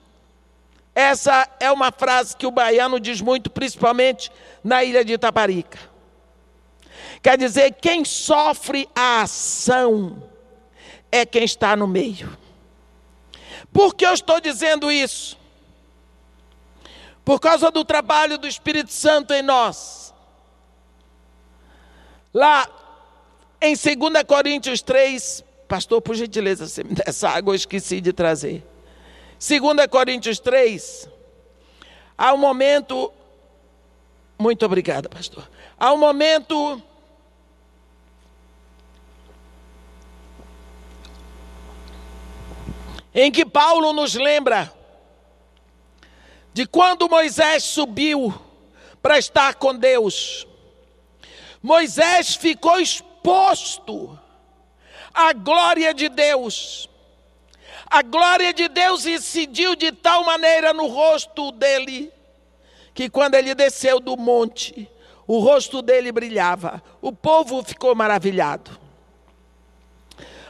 Essa 0.96 1.46
é 1.60 1.70
uma 1.70 1.92
frase 1.92 2.38
que 2.38 2.48
o 2.48 2.52
baiano 2.52 3.02
diz 3.02 3.20
muito, 3.20 3.50
principalmente 3.50 4.32
na 4.64 4.82
ilha 4.82 5.04
de 5.04 5.12
Itaparica. 5.12 5.78
Quer 7.22 7.38
dizer, 7.38 7.76
quem 7.82 8.06
sofre 8.06 8.88
a 8.96 9.24
ação 9.24 10.35
é 11.20 11.26
quem 11.26 11.44
está 11.44 11.76
no 11.76 11.88
meio. 11.88 12.38
Por 13.72 13.96
que 13.96 14.06
eu 14.06 14.14
estou 14.14 14.40
dizendo 14.40 14.92
isso? 14.92 15.38
Por 17.24 17.40
causa 17.40 17.72
do 17.72 17.84
trabalho 17.84 18.38
do 18.38 18.48
Espírito 18.48 18.92
Santo 18.92 19.34
em 19.34 19.42
nós 19.42 20.06
Lá 22.36 22.68
em 23.62 23.76
2 23.76 24.24
Coríntios 24.28 24.82
3, 24.82 25.42
pastor, 25.70 26.02
por 26.02 26.16
gentileza, 26.16 26.66
essa 27.06 27.30
água, 27.30 27.54
eu 27.54 27.56
esqueci 27.56 28.02
de 28.02 28.12
trazer. 28.12 28.62
2 29.40 29.88
Coríntios 29.90 30.38
3, 30.40 31.08
há 32.18 32.34
um 32.34 32.38
momento, 32.38 33.10
muito 34.38 34.66
obrigada, 34.66 35.08
pastor. 35.08 35.50
Há 35.80 35.94
um 35.94 35.98
momento 35.98 36.84
em 43.16 43.32
que 43.32 43.46
Paulo 43.46 43.94
nos 43.94 44.14
lembra 44.14 44.72
de 46.54 46.68
quando 46.68 47.10
Moisés 47.10 47.64
subiu 47.64 48.34
para 49.02 49.18
estar 49.18 49.56
com 49.56 49.74
Deus. 49.74 50.46
Moisés 51.64 52.36
ficou 52.36 52.78
exposto 52.78 54.20
à 55.14 55.32
glória 55.32 55.94
de 55.94 56.10
Deus. 56.10 56.90
A 57.86 58.02
glória 58.02 58.54
de 58.54 58.68
Deus 58.68 59.06
incidiu 59.06 59.76
de 59.76 59.94
tal 59.94 60.26
maneira 60.26 60.74
no 60.74 60.88
rosto 60.88 61.52
dele, 61.54 62.12
que 62.94 63.10
quando 63.10 63.36
ele 63.36 63.56
desceu 63.56 64.02
do 64.02 64.18
monte, 64.18 64.90
o 65.26 65.40
rosto 65.40 65.82
dele 65.82 66.12
brilhava. 66.12 66.84
O 67.02 67.14
povo 67.14 67.64
ficou 67.64 67.96
maravilhado. 67.96 68.78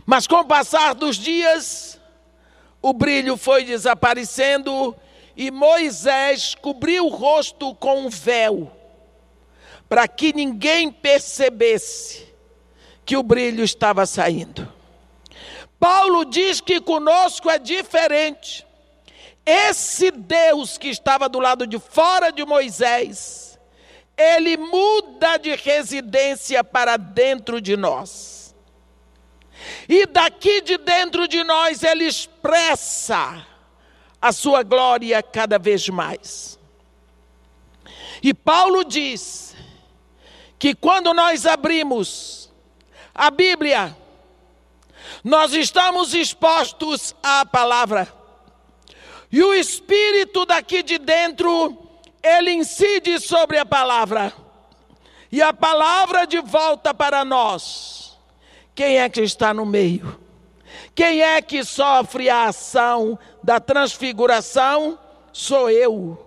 Mas 0.03 0.25
com 0.25 0.37
o 0.37 0.45
passar 0.45 0.95
dos 0.95 1.17
dias, 1.17 1.99
o 2.87 2.93
brilho 2.93 3.35
foi 3.35 3.63
desaparecendo 3.63 4.95
e 5.35 5.49
Moisés 5.49 6.53
cobriu 6.53 7.07
o 7.07 7.09
rosto 7.09 7.73
com 7.73 8.01
um 8.01 8.09
véu 8.09 8.71
para 9.89 10.07
que 10.07 10.31
ninguém 10.31 10.91
percebesse 10.91 12.31
que 13.03 13.17
o 13.17 13.23
brilho 13.23 13.63
estava 13.63 14.05
saindo. 14.05 14.71
Paulo 15.79 16.25
diz 16.25 16.61
que 16.61 16.79
conosco 16.79 17.49
é 17.49 17.57
diferente. 17.57 18.63
Esse 19.43 20.11
Deus 20.11 20.77
que 20.77 20.89
estava 20.89 21.27
do 21.27 21.39
lado 21.39 21.65
de 21.65 21.79
fora 21.79 22.31
de 22.31 22.45
Moisés, 22.45 23.59
ele 24.15 24.57
muda 24.57 25.37
de 25.37 25.55
residência 25.55 26.63
para 26.63 26.97
dentro 26.97 27.59
de 27.59 27.75
nós. 27.75 28.44
E 29.87 30.05
daqui 30.05 30.61
de 30.61 30.77
dentro 30.77 31.27
de 31.27 31.43
nós 31.43 31.83
ele 31.83 32.05
expressa 32.05 33.45
a 34.21 34.31
sua 34.31 34.63
glória 34.63 35.21
cada 35.21 35.59
vez 35.59 35.87
mais. 35.89 36.59
E 38.21 38.33
Paulo 38.33 38.83
diz 38.83 39.55
que 40.57 40.73
quando 40.73 41.13
nós 41.13 41.45
abrimos 41.45 42.51
a 43.13 43.29
Bíblia, 43.29 43.95
nós 45.23 45.53
estamos 45.53 46.13
expostos 46.13 47.15
à 47.21 47.45
palavra. 47.45 48.11
E 49.31 49.43
o 49.43 49.53
Espírito 49.53 50.45
daqui 50.45 50.81
de 50.81 50.97
dentro, 50.97 51.77
ele 52.23 52.51
incide 52.51 53.19
sobre 53.19 53.57
a 53.57 53.65
palavra. 53.65 54.33
E 55.31 55.41
a 55.41 55.53
palavra 55.53 56.25
de 56.25 56.39
volta 56.39 56.93
para 56.93 57.25
nós. 57.25 58.14
Quem 58.75 58.97
é 58.99 59.07
que 59.07 59.21
está 59.21 59.53
no 59.53 59.65
meio? 59.65 60.19
Quem 60.93 61.21
é 61.21 61.41
que 61.41 61.63
sofre 61.63 62.29
a 62.29 62.45
ação 62.49 63.17
da 63.41 63.59
transfiguração? 63.59 64.99
Sou 65.31 65.69
eu. 65.69 66.21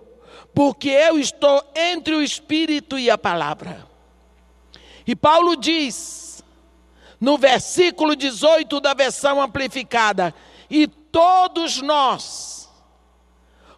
Porque 0.53 0.89
eu 0.89 1.19
estou 1.19 1.63
entre 1.75 2.15
o 2.15 2.23
Espírito 2.23 2.97
e 2.97 3.09
a 3.09 3.17
palavra. 3.17 3.87
E 5.05 5.15
Paulo 5.15 5.55
diz, 5.55 6.43
no 7.19 7.37
versículo 7.37 8.15
18 8.15 8.79
da 8.79 8.93
versão 8.93 9.41
amplificada: 9.41 10.33
E 10.69 10.87
todos 10.87 11.81
nós, 11.81 12.67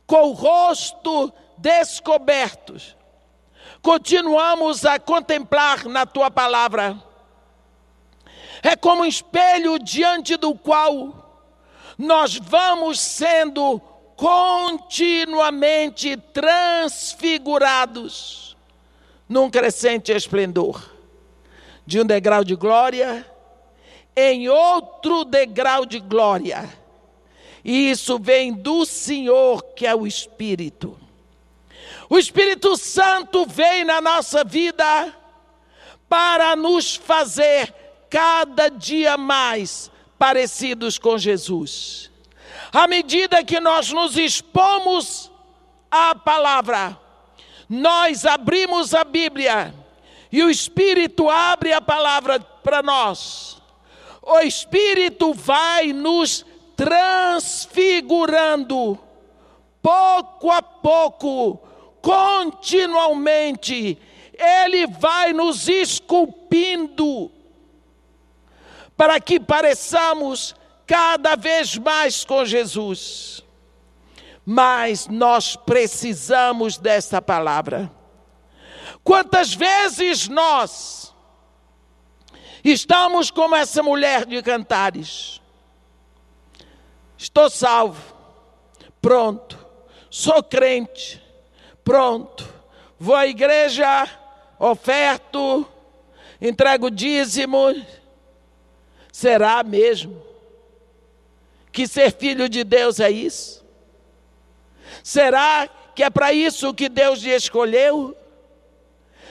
com 0.07 0.29
o 0.29 0.33
rosto 0.33 1.31
descobertos, 1.57 2.95
continuamos 3.81 4.85
a 4.85 4.97
contemplar 4.97 5.85
na 5.85 6.05
tua 6.05 6.31
palavra. 6.31 7.10
É 8.63 8.75
como 8.75 9.01
um 9.01 9.05
espelho 9.05 9.79
diante 9.79 10.37
do 10.37 10.53
qual 10.53 11.49
nós 11.97 12.35
vamos 12.35 12.99
sendo 12.99 13.81
continuamente 14.15 16.15
transfigurados 16.17 18.55
num 19.27 19.49
crescente 19.49 20.11
esplendor 20.11 20.91
de 21.85 21.99
um 21.99 22.05
degrau 22.05 22.43
de 22.43 22.55
glória 22.55 23.25
em 24.15 24.47
outro 24.49 25.25
degrau 25.25 25.85
de 25.85 25.99
glória. 25.99 26.69
E 27.63 27.89
isso 27.89 28.19
vem 28.19 28.53
do 28.53 28.85
Senhor, 28.85 29.63
que 29.75 29.87
é 29.87 29.95
o 29.95 30.05
Espírito. 30.05 30.99
O 32.09 32.17
Espírito 32.17 32.75
Santo 32.75 33.45
vem 33.45 33.85
na 33.85 34.01
nossa 34.01 34.43
vida 34.43 35.15
para 36.09 36.55
nos 36.55 36.95
fazer 36.95 37.73
cada 38.11 38.69
dia 38.69 39.17
mais 39.17 39.89
parecidos 40.19 40.99
com 40.99 41.17
Jesus. 41.17 42.11
À 42.71 42.87
medida 42.87 43.43
que 43.43 43.59
nós 43.59 43.91
nos 43.91 44.15
expomos 44.17 45.31
à 45.89 46.13
palavra, 46.13 46.95
nós 47.67 48.23
abrimos 48.25 48.93
a 48.93 49.03
Bíblia 49.03 49.73
e 50.31 50.43
o 50.43 50.49
Espírito 50.49 51.27
abre 51.29 51.73
a 51.73 51.81
palavra 51.81 52.39
para 52.39 52.83
nós. 52.83 53.59
O 54.21 54.39
Espírito 54.39 55.33
vai 55.33 55.91
nos 55.93 56.45
transfigurando, 56.75 58.99
pouco 59.81 60.51
a 60.51 60.61
pouco, 60.61 61.59
continuamente, 62.01 63.97
Ele 64.37 64.85
vai 64.87 65.31
nos 65.33 65.67
esculpindo, 65.67 67.31
para 69.01 69.19
que 69.19 69.39
pareçamos 69.39 70.53
cada 70.85 71.35
vez 71.35 71.75
mais 71.75 72.23
com 72.23 72.45
Jesus. 72.45 73.43
Mas 74.45 75.07
nós 75.07 75.55
precisamos 75.55 76.77
dessa 76.77 77.19
palavra. 77.19 77.91
Quantas 79.03 79.55
vezes 79.55 80.27
nós 80.27 81.15
estamos 82.63 83.31
como 83.31 83.55
essa 83.55 83.81
mulher 83.81 84.23
de 84.23 84.39
cantares? 84.43 85.41
Estou 87.17 87.49
salvo, 87.49 88.15
pronto, 89.01 89.57
sou 90.11 90.43
crente, 90.43 91.19
pronto, 91.83 92.47
vou 92.99 93.15
à 93.15 93.25
igreja, 93.25 94.07
oferto, 94.59 95.65
entrego 96.39 96.91
dízimo. 96.91 97.73
Será 99.11 99.63
mesmo 99.63 100.21
que 101.71 101.87
ser 101.87 102.11
filho 102.13 102.47
de 102.47 102.63
Deus 102.63 102.99
é 102.99 103.09
isso? 103.09 103.65
Será 105.03 105.67
que 105.95 106.03
é 106.03 106.09
para 106.09 106.31
isso 106.33 106.73
que 106.73 106.87
Deus 106.87 107.19
lhe 107.21 107.31
escolheu? 107.31 108.15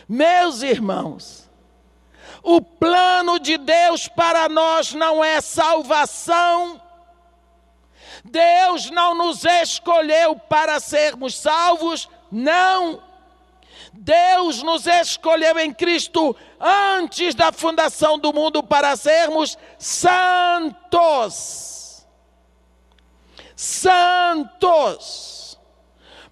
Meus 0.08 0.62
irmãos, 0.62 1.48
o 2.42 2.60
plano 2.60 3.38
de 3.38 3.56
Deus 3.56 4.08
para 4.08 4.48
nós 4.48 4.92
não 4.92 5.22
é 5.22 5.40
salvação. 5.40 6.80
Deus 8.24 8.90
não 8.90 9.14
nos 9.14 9.44
escolheu 9.44 10.36
para 10.36 10.80
sermos 10.80 11.34
salvos, 11.34 12.08
não. 12.30 13.02
Deus 14.02 14.62
nos 14.62 14.86
escolheu 14.86 15.58
em 15.58 15.74
Cristo 15.74 16.34
antes 16.58 17.34
da 17.34 17.52
fundação 17.52 18.18
do 18.18 18.32
mundo 18.32 18.62
para 18.62 18.96
sermos 18.96 19.58
santos. 19.78 21.28
Santos. 23.54 24.80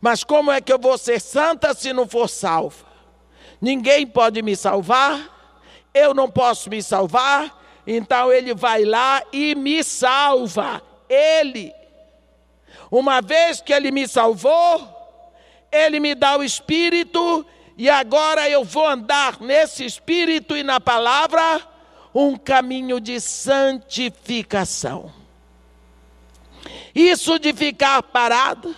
Mas 0.01 0.25
como 0.25 0.51
é 0.51 0.63
que 0.63 0.73
eu 0.73 0.79
vou 0.79 0.97
ser 0.97 1.21
santa 1.21 1.75
se 1.75 1.93
não 1.93 2.09
for 2.09 2.27
salva? 2.27 2.87
Ninguém 3.61 4.07
pode 4.07 4.41
me 4.41 4.57
salvar, 4.57 5.29
eu 5.93 6.15
não 6.15 6.31
posso 6.31 6.71
me 6.71 6.83
salvar, 6.83 7.55
então 7.87 8.33
ele 8.33 8.55
vai 8.55 8.83
lá 8.87 9.23
e 9.31 9.55
me 9.55 9.85
salva. 9.85 10.81
Ele. 11.07 11.71
Uma 12.91 13.21
vez 13.21 13.61
que 13.61 13.75
ele 13.75 13.91
me 13.91 14.09
salvou, 14.09 14.89
ele 15.71 16.01
me 16.01 16.15
dá 16.15 16.39
o 16.39 16.43
espírito 16.43 17.45
e 17.79 17.89
agora 17.89 18.51
eu 18.51 18.65
vou 18.65 18.89
andar 18.89 19.41
nesse 19.41 19.85
espírito 19.85 20.57
e 20.57 20.65
na 20.65 20.81
palavra 20.81 21.65
um 22.13 22.37
caminho 22.37 22.99
de 23.01 23.21
santificação. 23.21 25.13
Isso 26.93 27.39
de 27.39 27.53
ficar 27.53 28.03
parado, 28.03 28.75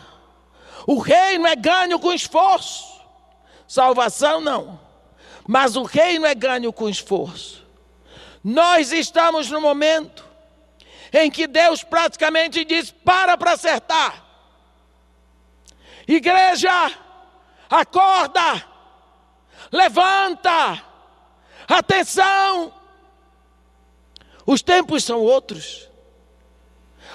o 0.87 0.99
reino 0.99 1.47
é 1.47 1.57
ganho 1.57 1.99
com 1.99 2.13
esforço, 2.13 3.01
salvação 3.67 4.39
não, 4.39 4.79
mas 5.49 5.77
o 5.77 5.83
reino 5.83 6.27
é 6.27 6.35
ganho 6.35 6.71
com 6.71 6.87
esforço. 6.87 7.67
Nós 8.45 8.93
estamos 8.93 9.49
no 9.51 9.63
momento 9.63 10.23
em 11.11 11.31
que 11.31 11.47
Deus 11.47 11.83
praticamente 11.83 12.67
diz: 12.67 12.91
para 12.91 13.39
para 13.39 13.53
acertar. 13.53 14.23
Igreja, 16.07 16.93
acorda, 17.71 18.69
levanta, 19.71 20.83
atenção. 21.69 22.73
Os 24.47 24.63
tempos 24.63 25.05
são 25.05 25.21
outros. 25.21 25.89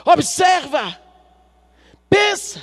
Observa, 0.06 1.00
pensa, 2.10 2.62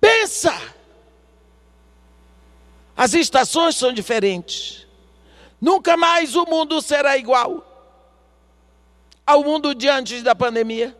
pensa. 0.00 0.52
As 2.96 3.14
estações 3.14 3.76
são 3.76 3.92
diferentes. 3.92 4.86
Nunca 5.60 5.96
mais 5.96 6.34
o 6.34 6.44
mundo 6.46 6.80
será 6.80 7.16
igual 7.16 7.64
ao 9.26 9.44
mundo 9.44 9.74
diante 9.74 10.22
da 10.22 10.34
pandemia. 10.34 10.96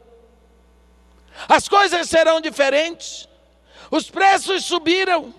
As 1.49 1.67
coisas 1.67 2.09
serão 2.09 2.41
diferentes. 2.41 3.27
Os 3.91 4.11
preços 4.11 4.65
subiram. 4.65 5.35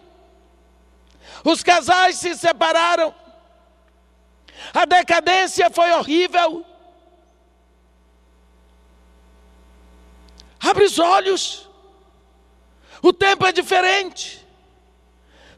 Os 1.44 1.64
casais 1.64 2.18
se 2.18 2.36
separaram. 2.36 3.14
A 4.74 4.86
decadência 4.86 5.70
foi 5.70 5.92
horrível. 5.92 6.66
Abre 10.60 10.84
os 10.84 11.00
olhos. 11.00 11.70
O 13.02 13.14
tempo 13.14 13.46
é 13.46 13.52
diferente. 13.52 14.46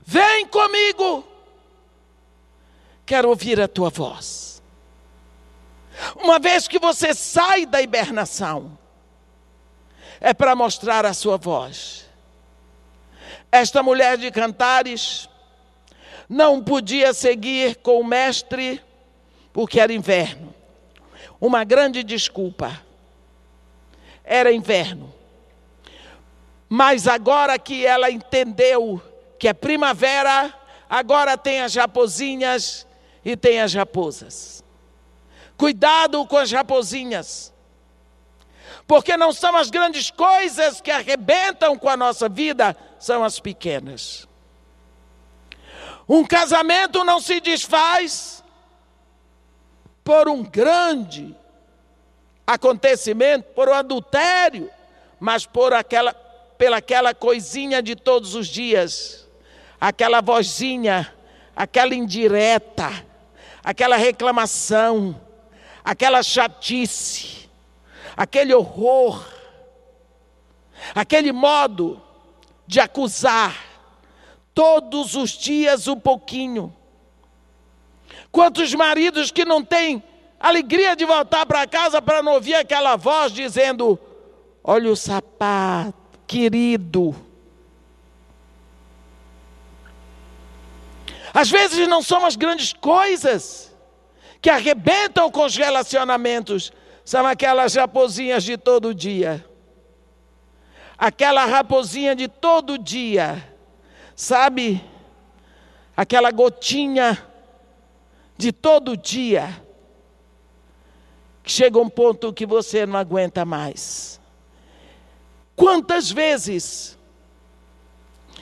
Vem 0.02 0.46
comigo. 0.48 1.26
Quero 3.06 3.30
ouvir 3.30 3.60
a 3.60 3.68
tua 3.68 3.90
voz. 3.90 4.62
Uma 6.16 6.40
vez 6.40 6.68
que 6.68 6.80
você 6.80 7.14
sai 7.14 7.66
da 7.66 7.82
hibernação, 7.82 8.78
é 10.20 10.34
para 10.34 10.56
mostrar 10.56 11.06
a 11.06 11.14
sua 11.14 11.38
voz. 11.38 12.06
Esta 13.52 13.84
mulher 13.84 14.18
de 14.18 14.32
cantares 14.32 15.28
não 16.32 16.64
podia 16.64 17.14
seguir 17.14 17.76
com 17.76 18.00
o 18.00 18.06
mestre 18.06 18.82
porque 19.52 19.82
era 19.82 19.92
inverno. 19.92 20.56
Uma 21.42 21.66
grande 21.66 22.04
desculpa. 22.04 22.82
Era 24.24 24.50
inverno. 24.50 25.14
Mas 26.70 27.06
agora 27.06 27.60
que 27.60 27.86
ela 27.86 28.10
entendeu 28.10 29.02
que 29.38 29.46
é 29.46 29.54
primavera, 29.54 30.58
agora 30.90 31.38
tem 31.38 31.64
as 31.64 31.76
raposinhas 31.76 32.88
e 33.26 33.36
tem 33.36 33.60
as 33.60 33.74
raposas. 33.74 34.64
Cuidado 35.58 36.26
com 36.28 36.38
as 36.38 36.50
raposinhas. 36.50 37.54
Porque 38.88 39.18
não 39.18 39.34
são 39.34 39.58
as 39.58 39.70
grandes 39.70 40.10
coisas 40.10 40.80
que 40.80 40.92
arrebentam 40.92 41.78
com 41.78 41.90
a 41.90 41.98
nossa 41.98 42.30
vida, 42.30 42.74
são 42.98 43.22
as 43.22 43.38
pequenas. 43.38 44.31
Um 46.12 46.26
casamento 46.26 47.06
não 47.06 47.22
se 47.22 47.40
desfaz 47.40 48.44
por 50.04 50.28
um 50.28 50.44
grande 50.44 51.34
acontecimento, 52.46 53.46
por 53.54 53.70
um 53.70 53.74
adultério, 53.74 54.70
mas 55.20 55.46
por 55.46 55.74
aquela, 55.74 56.14
pela 56.58 56.78
aquela 56.78 57.14
coisinha 57.14 57.82
de 57.82 57.96
todos 57.96 58.36
os 58.36 58.48
dias, 58.48 59.26
aquela 59.80 60.20
vozinha, 60.20 61.14
aquela 61.56 61.96
indireta, 61.96 62.90
aquela 63.64 63.96
reclamação 63.96 65.16
aquela 65.84 66.22
chatice, 66.24 67.50
aquele 68.16 68.54
horror, 68.54 69.28
aquele 70.94 71.32
modo 71.32 72.02
de 72.68 72.80
acusar, 72.80 73.56
todos 74.54 75.16
os 75.16 75.32
dias 75.32 75.88
um 75.88 76.00
pouquinho. 76.00 76.74
Quantos 78.32 78.74
maridos 78.74 79.32
que 79.32 79.46
não 79.46 79.64
têm 79.64 80.04
alegria 80.40 80.96
de 80.96 81.06
voltar 81.06 81.46
para 81.46 81.68
casa 81.68 82.02
para 82.02 82.24
não 82.24 82.34
ouvir 82.34 82.56
aquela 82.56 82.96
voz 82.96 83.32
dizendo: 83.32 84.00
Olha 84.64 84.92
o 84.92 84.96
sapato, 84.96 86.20
querido. 86.26 87.16
Às 91.34 91.50
vezes 91.50 91.88
não 91.88 92.02
são 92.02 92.26
as 92.26 92.36
grandes 92.36 92.74
coisas 92.74 93.74
que 94.42 94.50
arrebentam 94.50 95.32
com 95.32 95.46
os 95.46 95.56
relacionamentos, 95.56 96.74
são 97.06 97.26
aquelas 97.26 97.76
raposinhas 97.76 98.44
de 98.44 98.58
todo 98.58 98.94
dia. 98.94 99.46
Aquela 100.98 101.46
raposinha 101.46 102.16
de 102.16 102.28
todo 102.28 102.78
dia, 102.78 103.51
sabe? 104.22 104.84
Aquela 105.98 106.30
gotinha 106.30 107.28
de 108.38 108.52
todo 108.52 108.96
dia, 108.96 109.60
que 111.42 111.52
chega 111.52 111.80
um 111.80 111.90
ponto 111.90 112.32
que 112.32 112.46
você 112.46 112.86
não 112.86 113.00
aguenta 113.00 113.44
mais. 113.44 114.22
Quantas 115.56 116.12
vezes 116.12 116.98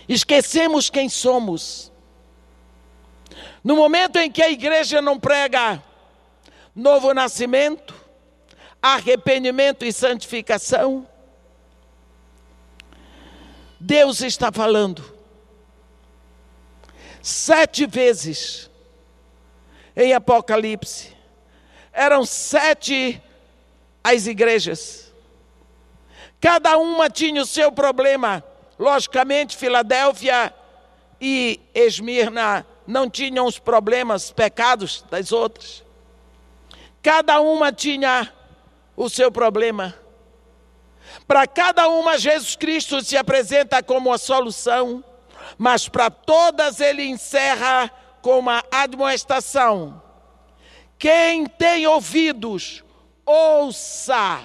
esquecemos 0.07 0.89
quem 0.89 1.07
somos? 1.07 1.93
No 3.63 3.77
momento 3.77 4.17
em 4.17 4.29
que 4.29 4.41
a 4.41 4.51
igreja 4.51 5.01
não 5.01 5.17
prega 5.17 5.81
novo 6.75 7.13
nascimento, 7.13 7.95
arrependimento 8.81 9.85
e 9.85 9.93
santificação, 9.93 11.07
Deus 13.79 14.19
está 14.19 14.51
falando 14.51 15.18
sete 17.29 17.85
vezes 17.85 18.69
em 19.95 20.13
Apocalipse. 20.13 21.15
Eram 21.93 22.25
sete 22.25 23.21
as 24.03 24.27
igrejas. 24.27 25.13
Cada 26.41 26.77
uma 26.77 27.09
tinha 27.09 27.41
o 27.41 27.45
seu 27.45 27.71
problema. 27.71 28.43
Logicamente, 28.77 29.57
Filadélfia 29.57 30.53
e 31.19 31.59
Esmirna 31.73 32.65
não 32.87 33.09
tinham 33.09 33.45
os 33.45 33.59
problemas, 33.59 34.31
pecados 34.31 35.03
das 35.09 35.31
outras. 35.31 35.83
Cada 37.03 37.41
uma 37.41 37.71
tinha 37.71 38.33
o 38.95 39.09
seu 39.09 39.31
problema. 39.31 39.93
Para 41.27 41.45
cada 41.45 41.87
uma, 41.87 42.17
Jesus 42.17 42.55
Cristo 42.55 43.01
se 43.03 43.17
apresenta 43.17 43.83
como 43.83 44.11
a 44.13 44.17
solução, 44.17 45.03
mas 45.57 45.89
para 45.89 46.09
todas 46.09 46.79
ele 46.79 47.03
encerra 47.03 47.91
com 48.21 48.39
uma 48.39 48.63
admoestação. 48.71 50.01
Quem 50.97 51.45
tem 51.45 51.87
ouvidos, 51.87 52.83
ouça 53.25 54.43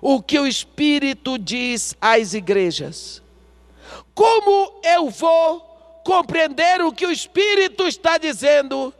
o 0.00 0.22
que 0.22 0.38
o 0.38 0.46
Espírito 0.46 1.38
diz 1.38 1.94
às 2.00 2.34
igrejas. 2.34 3.22
Como 4.14 4.80
eu 4.82 5.10
vou 5.10 5.60
compreender 6.04 6.80
o 6.80 6.92
que 6.92 7.04
o 7.04 7.10
Espírito 7.10 7.86
está 7.86 8.16
dizendo 8.16 8.94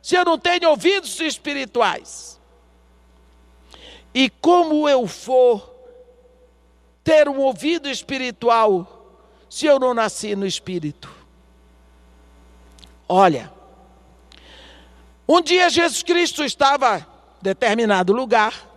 se 0.00 0.16
eu 0.16 0.24
não 0.24 0.38
tenho 0.38 0.70
ouvidos 0.70 1.18
espirituais? 1.20 2.40
E 4.14 4.30
como 4.30 4.88
eu 4.88 5.04
vou 5.04 5.74
ter 7.02 7.28
um 7.28 7.38
ouvido 7.40 7.88
espiritual 7.90 8.93
se 9.54 9.66
eu 9.66 9.78
não 9.78 9.94
nasci 9.94 10.34
no 10.34 10.44
Espírito? 10.44 11.08
Olha, 13.08 13.52
um 15.28 15.40
dia 15.40 15.70
Jesus 15.70 16.02
Cristo 16.02 16.42
estava 16.42 16.98
em 16.98 17.04
determinado 17.40 18.12
lugar 18.12 18.68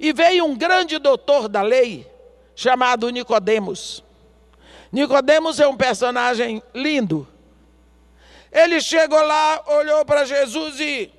e 0.00 0.14
veio 0.14 0.46
um 0.46 0.56
grande 0.56 0.96
doutor 0.96 1.46
da 1.46 1.60
lei 1.60 2.10
chamado 2.54 3.10
Nicodemos. 3.10 4.02
Nicodemos 4.90 5.60
é 5.60 5.68
um 5.68 5.76
personagem 5.76 6.62
lindo. 6.72 7.28
Ele 8.50 8.80
chegou 8.80 9.20
lá, 9.20 9.62
olhou 9.66 10.06
para 10.06 10.24
Jesus 10.24 10.80
e 10.80 11.12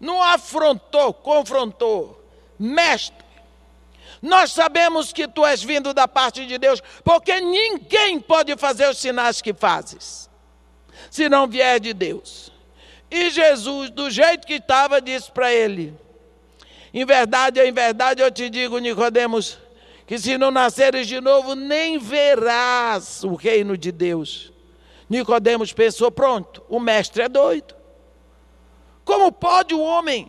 não 0.00 0.22
afrontou, 0.22 1.12
confrontou. 1.12 2.24
Mestre, 2.58 3.23
nós 4.22 4.52
sabemos 4.52 5.12
que 5.12 5.26
tu 5.28 5.44
és 5.44 5.62
vindo 5.62 5.92
da 5.92 6.08
parte 6.08 6.46
de 6.46 6.58
Deus, 6.58 6.82
porque 7.02 7.40
ninguém 7.40 8.20
pode 8.20 8.56
fazer 8.56 8.88
os 8.88 8.98
sinais 8.98 9.40
que 9.40 9.52
fazes, 9.52 10.30
se 11.10 11.28
não 11.28 11.46
vier 11.46 11.80
de 11.80 11.92
Deus. 11.92 12.52
E 13.10 13.30
Jesus, 13.30 13.90
do 13.90 14.10
jeito 14.10 14.46
que 14.46 14.54
estava, 14.54 15.00
disse 15.00 15.30
para 15.30 15.52
ele: 15.52 15.94
Em 16.92 17.04
verdade, 17.04 17.60
em 17.60 17.72
verdade 17.72 18.22
eu 18.22 18.30
te 18.30 18.50
digo, 18.50 18.78
Nicodemos, 18.78 19.58
que 20.06 20.18
se 20.18 20.36
não 20.36 20.50
nasceres 20.50 21.06
de 21.06 21.20
novo, 21.20 21.54
nem 21.54 21.98
verás 21.98 23.22
o 23.24 23.34
reino 23.34 23.76
de 23.76 23.92
Deus. 23.92 24.52
Nicodemos 25.08 25.72
pensou: 25.72 26.10
pronto, 26.10 26.62
o 26.68 26.80
mestre 26.80 27.22
é 27.22 27.28
doido. 27.28 27.74
Como 29.04 29.30
pode 29.30 29.74
o 29.74 29.80
homem 29.80 30.28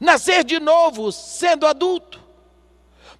nascer 0.00 0.42
de 0.42 0.58
novo 0.58 1.12
sendo 1.12 1.66
adulto? 1.66 2.25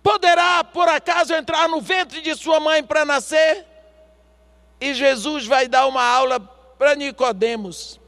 Poderá, 0.07 0.63
por 0.63 0.89
acaso, 0.89 1.35
entrar 1.35 1.69
no 1.69 1.81
ventre 1.81 2.21
de 2.21 2.33
sua 2.37 2.61
mãe 2.61 2.81
para 2.81 3.05
nascer? 3.05 3.67
E 4.81 4.95
Jesus 4.95 5.49
vai 5.49 5.67
dar 5.67 5.89
uma 5.89 6.05
aula 6.05 6.39
para 6.39 6.95
Nicodemos, 6.95 7.99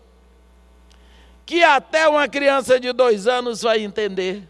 que 1.45 1.65
até 1.65 2.09
uma 2.09 2.29
criança 2.29 2.79
de 2.79 2.93
dois 2.93 3.27
anos 3.27 3.63
vai 3.63 3.83
entender. 3.83 4.49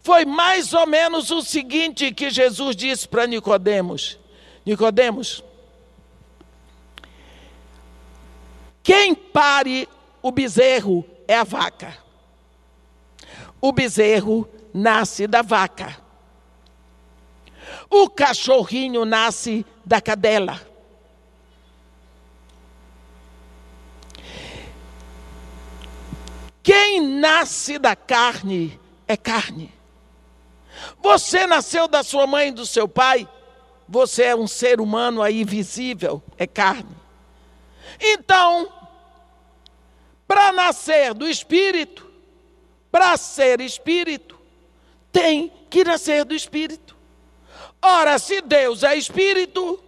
Foi 0.00 0.24
mais 0.24 0.72
ou 0.72 0.86
menos 0.86 1.30
o 1.30 1.42
seguinte 1.42 2.10
que 2.10 2.30
Jesus 2.30 2.74
disse 2.74 3.06
para 3.06 3.26
Nicodemos: 3.26 4.18
Nicodemos, 4.64 5.44
quem 8.82 9.14
pare 9.14 9.86
o 10.22 10.32
bezerro 10.32 11.04
é 11.28 11.36
a 11.36 11.44
vaca. 11.44 11.98
O 13.60 13.70
bezerro 13.72 14.48
nasce 14.72 15.26
da 15.26 15.42
vaca. 15.42 16.02
O 17.96 18.10
cachorrinho 18.10 19.04
nasce 19.04 19.64
da 19.86 20.00
cadela. 20.00 20.60
Quem 26.60 27.00
nasce 27.00 27.78
da 27.78 27.94
carne 27.94 28.80
é 29.06 29.16
carne. 29.16 29.72
Você 31.00 31.46
nasceu 31.46 31.86
da 31.86 32.02
sua 32.02 32.26
mãe 32.26 32.48
e 32.48 32.50
do 32.50 32.66
seu 32.66 32.88
pai, 32.88 33.28
você 33.88 34.24
é 34.24 34.34
um 34.34 34.48
ser 34.48 34.80
humano 34.80 35.22
aí 35.22 35.44
visível, 35.44 36.20
é 36.36 36.48
carne. 36.48 36.96
Então, 38.00 38.72
para 40.26 40.50
nascer 40.50 41.14
do 41.14 41.28
espírito, 41.28 42.10
para 42.90 43.16
ser 43.16 43.60
espírito, 43.60 44.36
tem 45.12 45.52
que 45.70 45.84
nascer 45.84 46.24
do 46.24 46.34
espírito. 46.34 46.83
Ora, 47.86 48.18
se 48.18 48.40
Deus 48.40 48.82
é 48.82 48.96
espírito, 48.96 49.78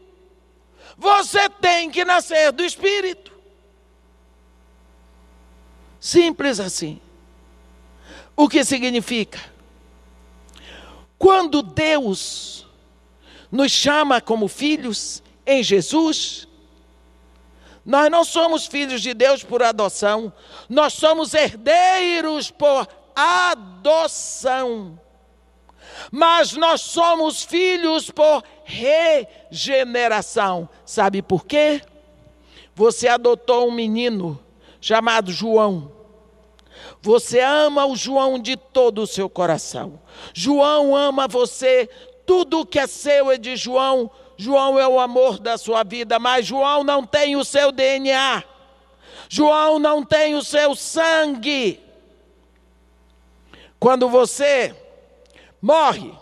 você 0.98 1.48
tem 1.48 1.90
que 1.90 2.04
nascer 2.04 2.52
do 2.52 2.62
espírito. 2.62 3.32
Simples 5.98 6.60
assim. 6.60 7.00
O 8.36 8.50
que 8.50 8.62
significa? 8.66 9.40
Quando 11.18 11.62
Deus 11.62 12.66
nos 13.50 13.72
chama 13.72 14.20
como 14.20 14.46
filhos 14.46 15.22
em 15.46 15.62
Jesus, 15.62 16.46
nós 17.82 18.10
não 18.10 18.24
somos 18.24 18.66
filhos 18.66 19.00
de 19.00 19.14
Deus 19.14 19.42
por 19.42 19.62
adoção, 19.62 20.30
nós 20.68 20.92
somos 20.92 21.32
herdeiros 21.32 22.50
por 22.50 22.86
adoção. 23.14 25.00
Mas 26.10 26.52
nós 26.52 26.80
somos 26.80 27.42
filhos 27.42 28.10
por 28.10 28.42
regeneração. 28.64 30.68
Sabe 30.84 31.22
por 31.22 31.46
quê? 31.46 31.80
Você 32.74 33.08
adotou 33.08 33.68
um 33.68 33.72
menino 33.72 34.38
chamado 34.80 35.32
João. 35.32 35.92
Você 37.00 37.40
ama 37.40 37.86
o 37.86 37.96
João 37.96 38.38
de 38.38 38.56
todo 38.56 39.02
o 39.02 39.06
seu 39.06 39.30
coração. 39.30 40.00
João 40.34 40.94
ama 40.94 41.28
você, 41.28 41.88
tudo 42.26 42.66
que 42.66 42.78
é 42.78 42.86
seu 42.86 43.30
é 43.30 43.38
de 43.38 43.56
João. 43.56 44.10
João 44.36 44.78
é 44.78 44.86
o 44.86 45.00
amor 45.00 45.38
da 45.38 45.56
sua 45.56 45.82
vida, 45.82 46.18
mas 46.18 46.46
João 46.46 46.84
não 46.84 47.06
tem 47.06 47.36
o 47.36 47.44
seu 47.44 47.72
DNA. 47.72 48.44
João 49.28 49.78
não 49.78 50.04
tem 50.04 50.34
o 50.34 50.42
seu 50.42 50.74
sangue. 50.74 51.80
Quando 53.78 54.08
você 54.08 54.74
morre, 55.66 56.12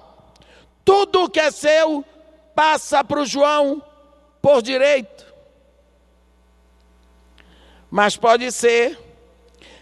tudo 0.83 1.29
que 1.29 1.39
é 1.39 1.51
seu 1.51 2.03
passa 2.55 3.05
para 3.05 3.21
o 3.21 3.27
João 3.27 3.83
por 4.41 4.63
direito. 4.63 5.27
Mas 7.91 8.17
pode 8.17 8.51
ser 8.51 8.99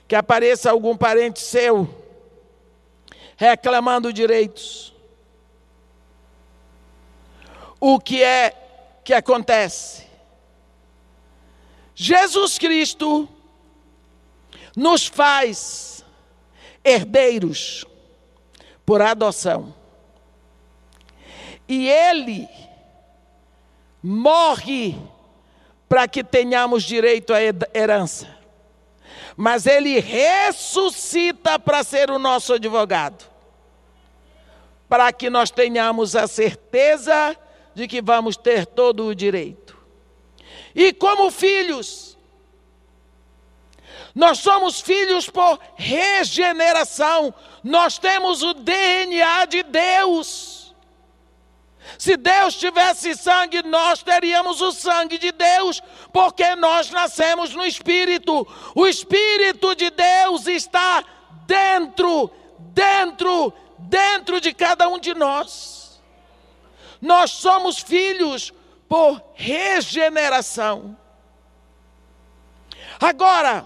que 0.09 0.17
apareça 0.17 0.69
algum 0.69 0.97
parente 0.97 1.39
seu 1.39 1.89
reclamando 3.37 4.13
direitos. 4.13 4.93
O 7.79 8.01
que 8.01 8.21
é 8.21 8.53
que 9.05 9.15
acontece? 9.15 10.09
Jesus 11.95 12.59
Cristo 12.59 13.29
nos 14.77 15.07
faz 15.07 16.05
herdeiros 16.85 17.87
por 18.85 19.01
adoção. 19.01 19.74
E 21.68 21.89
ele 21.89 22.49
morre 24.03 24.99
para 25.89 26.09
que 26.09 26.24
tenhamos 26.24 26.83
direito 26.83 27.33
à 27.33 27.39
herança. 27.74 28.28
Mas 29.37 29.66
ele 29.66 29.99
ressuscita 30.01 31.59
para 31.59 31.85
ser 31.85 32.11
o 32.11 32.18
nosso 32.18 32.55
advogado. 32.55 33.24
Para 34.89 35.12
que 35.12 35.30
nós 35.30 35.51
tenhamos 35.51 36.14
a 36.16 36.26
certeza 36.26 37.37
de 37.74 37.89
que 37.89 38.03
vamos 38.03 38.37
ter 38.37 38.66
todo 38.66 39.07
o 39.07 39.14
direito. 39.14 39.76
E 40.74 40.93
como 40.93 41.30
filhos, 41.30 42.01
nós 44.15 44.39
somos 44.39 44.81
filhos 44.81 45.29
por 45.29 45.59
regeneração, 45.75 47.35
nós 47.65 47.99
temos 47.99 48.43
o 48.43 48.53
DNA 48.53 49.47
de 49.47 49.63
Deus. 49.63 50.75
Se 51.99 52.17
Deus 52.17 52.57
tivesse 52.57 53.15
sangue, 53.15 53.63
nós 53.63 54.03
teríamos 54.03 54.61
o 54.61 54.73
sangue 54.73 55.19
de 55.19 55.33
Deus, 55.33 55.83
porque 56.13 56.55
nós 56.57 56.91
nascemos 56.91 57.55
no 57.55 57.65
Espírito. 57.65 58.47
O 58.75 58.87
Espírito 58.87 59.75
de 59.75 59.91
Deus 59.91 60.47
está 60.47 61.05
dentro, 61.47 62.31
dentro, 62.59 63.53
dentro 63.79 64.41
de 64.41 64.53
cada 64.53 64.89
um 64.89 64.99
de 64.99 65.15
nós. 65.15 66.01
Nós 67.01 67.33
somos 67.33 67.79
filhos 67.79 68.53
por 68.89 69.21
regeneração. 69.35 70.97
Agora, 73.01 73.65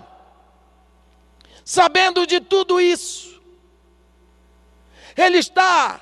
sabendo 1.67 2.25
de 2.25 2.39
tudo 2.41 2.81
isso, 2.81 3.43
Ele 5.17 5.39
está 5.39 6.01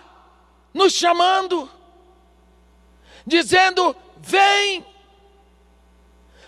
nos 0.75 0.93
chamando, 0.93 1.71
dizendo: 3.27 3.97
vem, 4.19 4.85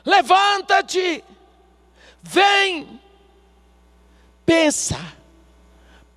levanta-te, 0.04 1.24
vem, 2.20 3.00
pensa, 4.44 4.98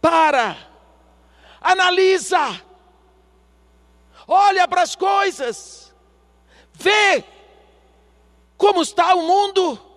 para, 0.01 0.57
analisa, 1.61 2.61
olha 4.27 4.67
para 4.67 4.81
as 4.81 4.97
coisas, 4.97 5.95
vê 6.73 7.23
como 8.57 8.81
está 8.81 9.15
o 9.15 9.21
mundo. 9.25 9.88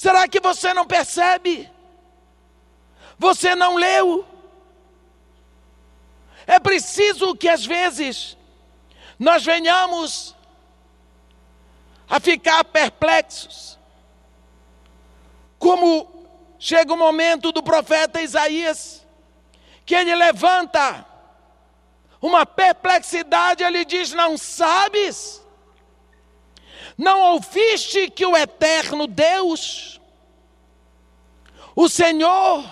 Será 0.00 0.26
que 0.26 0.40
você 0.40 0.72
não 0.72 0.86
percebe? 0.86 1.70
Você 3.18 3.54
não 3.54 3.76
leu? 3.76 4.26
É 6.46 6.58
preciso 6.58 7.36
que 7.36 7.46
às 7.46 7.66
vezes 7.66 8.34
nós 9.18 9.44
venhamos 9.44 10.34
a 12.08 12.18
ficar 12.18 12.64
perplexos. 12.64 13.78
Como 15.58 16.08
chega 16.58 16.94
o 16.94 16.96
momento 16.96 17.52
do 17.52 17.62
profeta 17.62 18.22
Isaías, 18.22 19.06
que 19.84 19.94
ele 19.94 20.14
levanta 20.14 21.04
uma 22.22 22.46
perplexidade, 22.46 23.62
ele 23.62 23.84
diz: 23.84 24.14
Não 24.14 24.38
sabes? 24.38 25.44
Não 27.00 27.32
ouviste 27.32 28.10
que 28.10 28.26
o 28.26 28.36
eterno 28.36 29.06
Deus, 29.06 29.98
o 31.74 31.88
Senhor, 31.88 32.62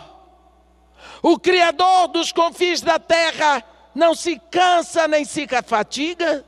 o 1.23 1.39
Criador 1.39 2.09
dos 2.09 2.31
confins 2.31 2.83
da 2.83 2.99
terra, 2.99 3.65
não 3.95 4.15
se 4.15 4.39
cansa 4.51 5.09
nem 5.09 5.25
se 5.25 5.47
fatiga? 5.65 6.45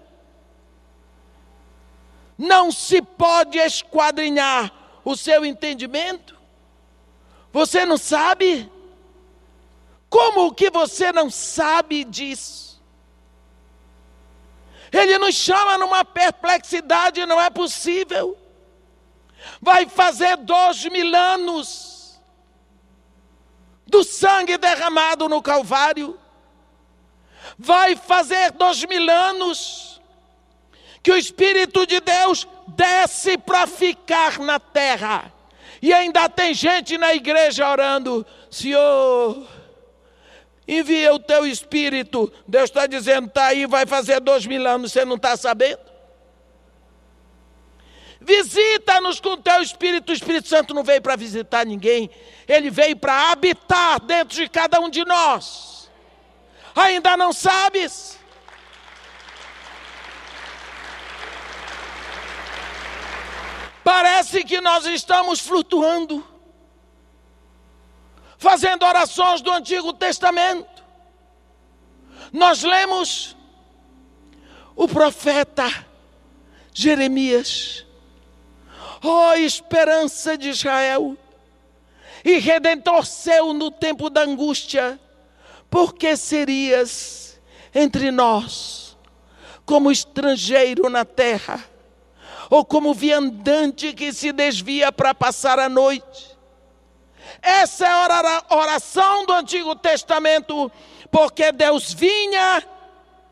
Não 2.37 2.71
se 2.71 3.01
pode 3.01 3.57
esquadrinhar 3.57 4.71
o 5.03 5.17
seu 5.17 5.43
entendimento? 5.43 6.39
Você 7.51 7.87
não 7.87 7.97
sabe? 7.97 8.71
Como 10.11 10.53
que 10.53 10.69
você 10.69 11.13
não 11.13 11.31
sabe 11.31 12.05
disso? 12.05 12.70
Ele 14.93 15.19
nos 15.19 15.35
chama 15.35 15.79
numa 15.79 16.05
perplexidade, 16.05 17.25
não 17.27 17.41
é 17.41 17.49
possível. 17.49 18.37
Vai 19.61 19.87
fazer 19.87 20.37
dois 20.37 20.85
mil 20.87 21.15
anos 21.15 22.21
do 23.87 24.05
sangue 24.05 24.59
derramado 24.59 25.29
no 25.29 25.41
Calvário. 25.43 26.19
Vai 27.59 27.97
fazer 27.97 28.53
dois 28.53 28.85
mil 28.85 29.11
anos 29.11 30.01
que 31.03 31.11
o 31.11 31.17
Espírito 31.17 31.87
de 31.87 32.01
Deus 32.01 32.47
desce 32.69 33.39
para 33.39 33.67
ficar 33.67 34.39
na 34.39 34.59
terra. 34.59 35.33
E 35.83 35.93
ainda 35.93 36.29
tem 36.29 36.53
gente 36.53 36.99
na 36.99 37.15
igreja 37.15 37.69
orando: 37.69 38.27
Senhor 38.51 39.47
envia 40.71 41.13
o 41.13 41.19
teu 41.19 41.45
espírito. 41.45 42.33
Deus 42.47 42.71
está 42.71 42.87
dizendo, 42.87 43.27
está 43.27 43.47
aí, 43.47 43.67
vai 43.67 43.85
fazer 43.85 44.21
dois 44.21 44.47
mil 44.47 44.65
anos, 44.67 44.93
você 44.93 45.05
não 45.05 45.17
está 45.17 45.37
sabendo? 45.37 45.81
Visita-nos 48.21 49.19
com 49.19 49.31
o 49.31 49.37
teu 49.37 49.61
espírito. 49.61 50.11
O 50.11 50.15
Espírito 50.15 50.47
Santo 50.47 50.73
não 50.73 50.85
veio 50.85 51.03
para 51.03 51.17
visitar 51.17 51.67
ninguém, 51.67 52.09
ele 52.47 52.71
veio 52.71 52.97
para 52.97 53.33
habitar 53.33 54.01
dentro 54.01 54.37
de 54.37 54.49
cada 54.49 54.79
um 54.79 54.89
de 54.89 55.05
nós. 55.05 55.91
Ainda 56.77 57.17
não 57.17 57.33
sabes? 57.33 58.19
Parece 63.83 64.45
que 64.45 64.61
nós 64.61 64.87
estamos 64.87 65.41
flutuando 65.41 66.25
fazendo 68.41 68.87
orações 68.87 69.43
do 69.43 69.53
Antigo 69.53 69.93
Testamento. 69.93 70.83
Nós 72.33 72.63
lemos 72.63 73.37
o 74.75 74.89
profeta 74.89 75.69
Jeremias, 76.73 77.85
ó 79.05 79.29
oh, 79.29 79.35
esperança 79.35 80.39
de 80.39 80.49
Israel, 80.49 81.19
e 82.25 82.39
redentor 82.39 83.05
seu 83.05 83.53
no 83.53 83.71
tempo 83.71 84.09
da 84.09 84.23
angústia, 84.23 84.99
porque 85.69 86.17
serias 86.17 87.39
entre 87.75 88.11
nós 88.11 88.97
como 89.67 89.93
estrangeiro 89.93 90.89
na 90.89 91.05
terra, 91.05 91.63
ou 92.49 92.65
como 92.65 92.95
viandante 92.95 93.93
que 93.93 94.15
se 94.15 94.33
desvia 94.33 94.91
para 94.91 95.15
passar 95.15 95.59
a 95.59 95.69
noite? 95.69 96.30
Essa 97.43 97.87
é 97.87 97.91
a 97.91 98.57
oração 98.57 99.25
do 99.25 99.33
Antigo 99.33 99.75
Testamento, 99.75 100.71
porque 101.11 101.53
Deus 101.53 101.93
vinha, 101.93 102.63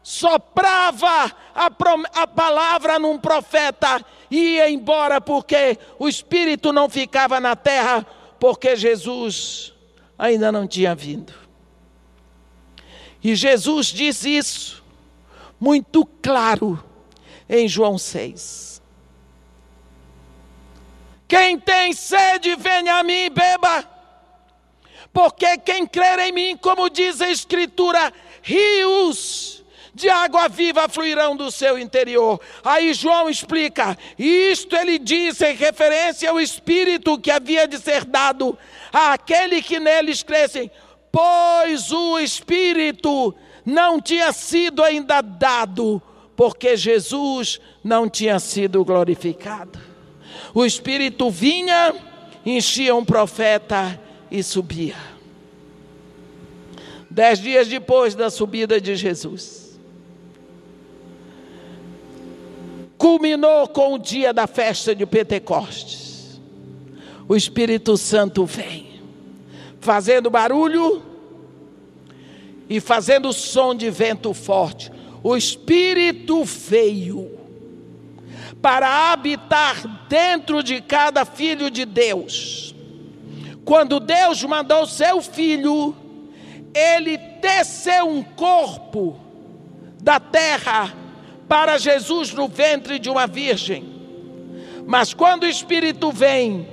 soprava 0.02 1.32
a, 1.54 1.70
a 2.14 2.26
palavra 2.26 2.98
num 2.98 3.18
profeta 3.18 4.04
e 4.30 4.56
ia 4.56 4.70
embora, 4.70 5.20
porque 5.20 5.78
o 5.98 6.08
Espírito 6.08 6.72
não 6.72 6.88
ficava 6.88 7.38
na 7.38 7.54
terra, 7.54 8.06
porque 8.40 8.76
Jesus 8.76 9.74
ainda 10.18 10.50
não 10.50 10.66
tinha 10.66 10.94
vindo. 10.94 11.34
E 13.22 13.34
Jesus 13.34 13.86
disse 13.86 14.36
isso 14.36 14.84
muito 15.60 16.06
claro 16.22 16.82
em 17.48 17.68
João 17.68 17.98
6. 17.98 18.80
Quem 21.26 21.58
tem 21.58 21.92
sede, 21.92 22.56
venha 22.56 22.96
a 22.96 23.02
mim 23.02 23.24
e 23.24 23.30
beba. 23.30 23.97
Porque 25.18 25.58
quem 25.58 25.84
crer 25.84 26.20
em 26.20 26.30
mim, 26.30 26.56
como 26.56 26.88
diz 26.88 27.20
a 27.20 27.28
Escritura, 27.28 28.12
rios 28.40 29.64
de 29.92 30.08
água 30.08 30.48
viva 30.48 30.88
fluirão 30.88 31.34
do 31.36 31.50
seu 31.50 31.76
interior. 31.76 32.40
Aí 32.64 32.94
João 32.94 33.28
explica: 33.28 33.98
isto 34.16 34.76
ele 34.76 34.96
diz 34.96 35.40
em 35.40 35.56
referência 35.56 36.30
ao 36.30 36.38
Espírito 36.38 37.18
que 37.18 37.32
havia 37.32 37.66
de 37.66 37.78
ser 37.78 38.04
dado 38.04 38.56
àquele 38.92 39.60
que 39.60 39.80
neles 39.80 40.22
crescem, 40.22 40.70
pois 41.10 41.90
o 41.90 42.20
Espírito 42.20 43.34
não 43.66 44.00
tinha 44.00 44.30
sido 44.30 44.84
ainda 44.84 45.20
dado, 45.20 46.00
porque 46.36 46.76
Jesus 46.76 47.60
não 47.82 48.08
tinha 48.08 48.38
sido 48.38 48.84
glorificado. 48.84 49.80
O 50.54 50.64
Espírito 50.64 51.28
vinha, 51.28 51.92
enchia 52.46 52.94
um 52.94 53.04
profeta 53.04 54.00
e 54.30 54.44
subia. 54.44 55.07
Dez 57.18 57.40
dias 57.40 57.66
depois 57.66 58.14
da 58.14 58.30
subida 58.30 58.80
de 58.80 58.94
Jesus, 58.94 59.76
culminou 62.96 63.66
com 63.66 63.94
o 63.94 63.98
dia 63.98 64.32
da 64.32 64.46
festa 64.46 64.94
de 64.94 65.04
Pentecostes. 65.04 66.40
O 67.28 67.34
Espírito 67.34 67.96
Santo 67.96 68.46
vem 68.46 69.02
fazendo 69.80 70.30
barulho 70.30 71.02
e 72.70 72.78
fazendo 72.78 73.32
som 73.32 73.74
de 73.74 73.90
vento 73.90 74.32
forte. 74.32 74.92
O 75.20 75.36
Espírito 75.36 76.44
veio 76.44 77.36
para 78.62 79.10
habitar 79.10 80.06
dentro 80.08 80.62
de 80.62 80.80
cada 80.80 81.24
filho 81.24 81.68
de 81.68 81.84
Deus. 81.84 82.76
Quando 83.64 83.98
Deus 83.98 84.40
mandou 84.44 84.86
seu 84.86 85.20
filho, 85.20 85.96
ele 86.78 87.18
teceu 87.18 88.08
um 88.08 88.22
corpo 88.22 89.18
da 90.00 90.20
terra 90.20 90.94
para 91.48 91.78
Jesus 91.78 92.32
no 92.32 92.46
ventre 92.46 92.98
de 92.98 93.10
uma 93.10 93.26
virgem. 93.26 93.98
Mas 94.86 95.12
quando 95.12 95.42
o 95.42 95.48
Espírito 95.48 96.12
vem, 96.12 96.66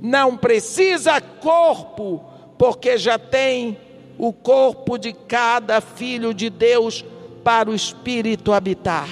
não 0.00 0.36
precisa 0.36 1.20
corpo, 1.20 2.24
porque 2.58 2.96
já 2.96 3.18
tem 3.18 3.78
o 4.18 4.32
corpo 4.32 4.98
de 4.98 5.12
cada 5.12 5.80
filho 5.80 6.34
de 6.34 6.50
Deus 6.50 7.04
para 7.44 7.70
o 7.70 7.74
Espírito 7.74 8.52
habitar. 8.52 9.08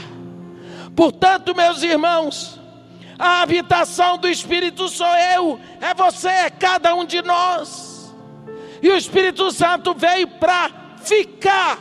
Portanto, 0.94 1.54
meus 1.54 1.82
irmãos, 1.82 2.60
a 3.18 3.42
habitação 3.42 4.18
do 4.18 4.28
Espírito 4.28 4.88
sou 4.88 5.06
eu, 5.06 5.60
é 5.80 5.94
você, 5.94 6.28
é 6.28 6.50
cada 6.50 6.94
um 6.94 7.04
de 7.04 7.22
nós. 7.22 7.87
E 8.80 8.88
o 8.90 8.96
Espírito 8.96 9.50
Santo 9.50 9.94
veio 9.94 10.28
para 10.28 10.70
ficar, 11.02 11.78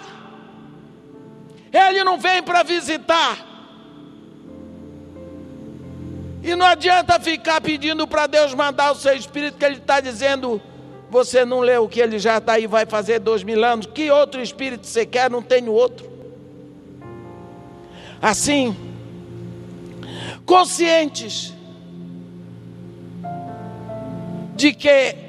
ele 1.72 2.04
não 2.04 2.18
vem 2.18 2.41
para 2.41 2.64
visitar. 2.64 3.45
E 6.43 6.56
não 6.56 6.66
adianta 6.66 7.20
ficar 7.20 7.60
pedindo 7.60 8.08
para 8.08 8.26
Deus 8.26 8.54
mandar 8.54 8.91
o 8.91 8.95
seu 8.95 9.14
Espírito, 9.14 9.58
que 9.58 9.66
Ele 9.66 9.76
está 9.76 10.00
dizendo: 10.00 10.62
você 11.10 11.43
não 11.43 11.60
leu 11.60 11.84
o 11.84 11.89
que 11.89 12.00
Ele 12.00 12.18
já 12.18 12.38
está 12.38 12.54
aí, 12.54 12.68
vai 12.68 12.86
fazer 12.86 13.20
dois 13.20 13.43
mil 13.43 13.64
anos. 13.66 13.86
Que 13.86 14.10
outro 14.10 14.41
Espírito 14.41 14.88
você 14.88 15.06
quer? 15.06 15.30
Não 15.30 15.41
tenho 15.41 15.74
outro. 15.74 16.10
Assim, 18.22 18.76
conscientes 20.45 21.54
de 24.56 24.74
que 24.74 25.26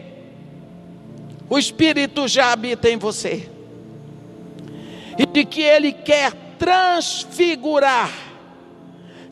o 1.48 1.58
Espírito 1.58 2.28
já 2.28 2.52
habita 2.52 2.88
em 2.88 2.96
você 2.96 3.48
e 5.18 5.26
de 5.26 5.44
que 5.44 5.62
Ele 5.62 5.92
quer 5.92 6.32
transfigurar 6.58 8.10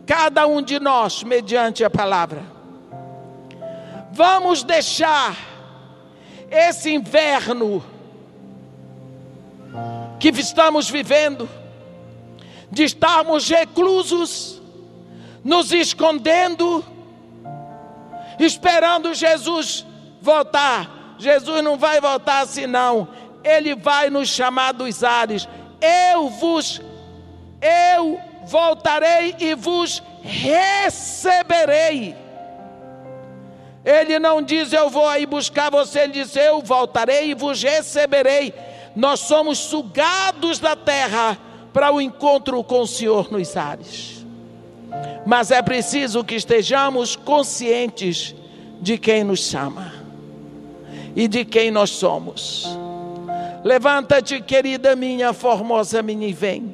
cada 0.06 0.46
um 0.46 0.62
de 0.62 0.80
nós 0.80 1.22
mediante 1.22 1.84
a 1.84 1.90
palavra. 1.90 2.42
Vamos 4.12 4.62
deixar 4.62 5.36
esse 6.50 6.92
inverno 6.92 7.84
que 10.18 10.28
estamos 10.30 10.88
vivendo, 10.88 11.48
de 12.70 12.84
estarmos 12.84 13.48
reclusos, 13.48 14.60
nos 15.44 15.70
escondendo, 15.70 16.84
esperando 18.38 19.12
Jesus 19.14 19.84
voltar. 20.20 20.95
Jesus 21.18 21.62
não 21.62 21.76
vai 21.76 22.00
voltar 22.00 22.40
assim, 22.40 22.66
não. 22.66 23.08
Ele 23.42 23.74
vai 23.74 24.10
nos 24.10 24.28
chamar 24.28 24.72
dos 24.72 25.02
ares. 25.02 25.48
Eu 25.80 26.28
vos, 26.28 26.80
eu 27.60 28.20
voltarei 28.44 29.34
e 29.38 29.54
vos 29.54 30.02
receberei. 30.22 32.14
Ele 33.84 34.18
não 34.18 34.42
diz 34.42 34.72
eu 34.72 34.90
vou 34.90 35.08
aí 35.08 35.24
buscar 35.24 35.70
você, 35.70 36.00
ele 36.00 36.14
diz 36.14 36.34
eu 36.34 36.60
voltarei 36.60 37.30
e 37.30 37.34
vos 37.34 37.62
receberei. 37.62 38.52
Nós 38.96 39.20
somos 39.20 39.58
sugados 39.58 40.58
da 40.58 40.74
terra 40.74 41.38
para 41.72 41.92
o 41.92 42.00
encontro 42.00 42.62
com 42.64 42.80
o 42.80 42.86
Senhor 42.86 43.30
nos 43.30 43.56
ares. 43.56 44.26
Mas 45.24 45.50
é 45.50 45.62
preciso 45.62 46.24
que 46.24 46.34
estejamos 46.34 47.14
conscientes 47.14 48.34
de 48.80 48.98
quem 48.98 49.22
nos 49.22 49.40
chama 49.40 49.95
e 51.16 51.26
de 51.26 51.44
quem 51.46 51.70
nós 51.70 51.90
somos. 51.90 52.66
Levanta-te, 53.64 54.40
querida 54.40 54.94
minha, 54.94 55.32
formosa 55.32 56.02
minha, 56.02 56.28
e 56.28 56.32
vem. 56.32 56.70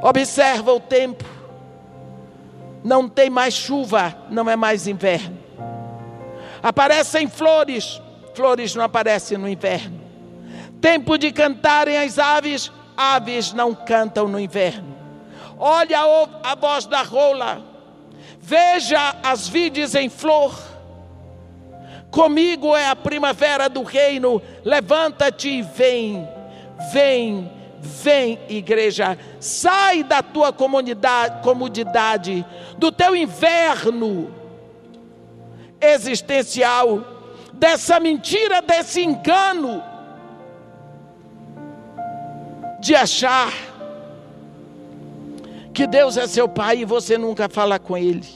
Observa 0.00 0.72
o 0.72 0.80
tempo. 0.80 1.24
Não 2.84 3.08
tem 3.08 3.28
mais 3.28 3.54
chuva, 3.54 4.16
não 4.30 4.48
é 4.48 4.54
mais 4.54 4.86
inverno. 4.86 5.36
Aparecem 6.62 7.28
flores, 7.28 8.00
flores 8.34 8.74
não 8.74 8.84
aparecem 8.84 9.36
no 9.36 9.48
inverno. 9.48 10.00
Tempo 10.80 11.18
de 11.18 11.32
cantarem 11.32 11.98
as 11.98 12.18
aves, 12.18 12.70
aves 12.96 13.52
não 13.52 13.74
cantam 13.74 14.28
no 14.28 14.38
inverno. 14.38 14.94
Olha 15.58 16.00
a, 16.42 16.54
voz 16.54 16.86
da 16.86 17.02
rola, 17.02 17.62
veja 18.40 19.16
as 19.22 19.48
vides 19.48 19.94
em 19.94 20.08
flor. 20.08 20.73
Comigo 22.14 22.76
é 22.76 22.86
a 22.88 22.94
primavera 22.94 23.68
do 23.68 23.82
reino. 23.82 24.40
Levanta-te 24.64 25.48
e 25.48 25.62
vem, 25.62 26.28
vem, 26.92 27.50
Vem, 27.86 28.38
igreja, 28.48 29.18
sai 29.38 30.02
da 30.02 30.22
tua 30.22 30.54
comunidade, 30.54 31.42
comodidade, 31.42 32.42
do 32.78 32.90
teu 32.90 33.14
inverno 33.14 34.32
existencial, 35.78 37.04
dessa 37.52 38.00
mentira, 38.00 38.62
desse 38.62 39.02
engano 39.02 39.82
de 42.80 42.94
achar 42.94 43.52
que 45.74 45.86
Deus 45.86 46.16
é 46.16 46.26
seu 46.26 46.48
pai 46.48 46.78
e 46.78 46.84
você 46.86 47.18
nunca 47.18 47.50
fala 47.50 47.78
com 47.78 47.98
ele. 47.98 48.26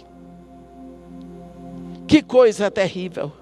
Que 2.06 2.22
coisa 2.22 2.70
terrível. 2.70 3.37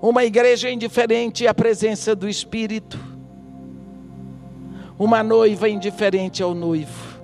Uma 0.00 0.24
igreja 0.24 0.70
indiferente 0.70 1.46
à 1.46 1.54
presença 1.54 2.14
do 2.14 2.28
Espírito 2.28 3.08
uma 4.98 5.22
noiva 5.22 5.68
indiferente 5.68 6.42
ao 6.42 6.54
noivo. 6.54 7.20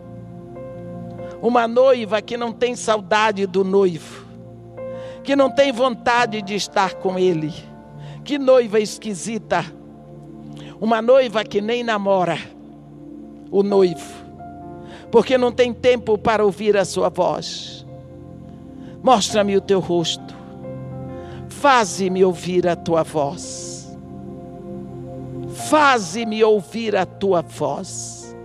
Uma 1.42 1.66
noiva 1.66 2.22
que 2.22 2.36
não 2.36 2.52
tem 2.52 2.76
saudade 2.76 3.46
do 3.46 3.64
noivo. 3.64 4.24
Que 5.24 5.34
não 5.34 5.50
tem 5.50 5.72
vontade 5.72 6.40
de 6.40 6.54
estar 6.54 6.94
com 6.94 7.18
ele. 7.18 7.52
Que 8.22 8.38
noiva 8.38 8.78
esquisita. 8.78 9.64
Uma 10.80 11.02
noiva 11.02 11.42
que 11.42 11.60
nem 11.60 11.82
namora 11.82 12.38
o 13.50 13.62
noivo. 13.62 14.24
Porque 15.10 15.36
não 15.36 15.50
tem 15.50 15.72
tempo 15.72 16.16
para 16.16 16.44
ouvir 16.44 16.76
a 16.76 16.84
sua 16.84 17.08
voz. 17.08 17.84
Mostra-me 19.02 19.56
o 19.56 19.60
teu 19.60 19.80
rosto. 19.80 20.34
Faze-me 21.64 22.22
ouvir 22.22 22.68
a 22.68 22.76
tua 22.76 23.02
voz 23.02 23.64
faze-me 25.54 26.44
ouvir 26.44 26.94
a 26.94 27.06
tua 27.06 27.42
voz. 27.42 28.36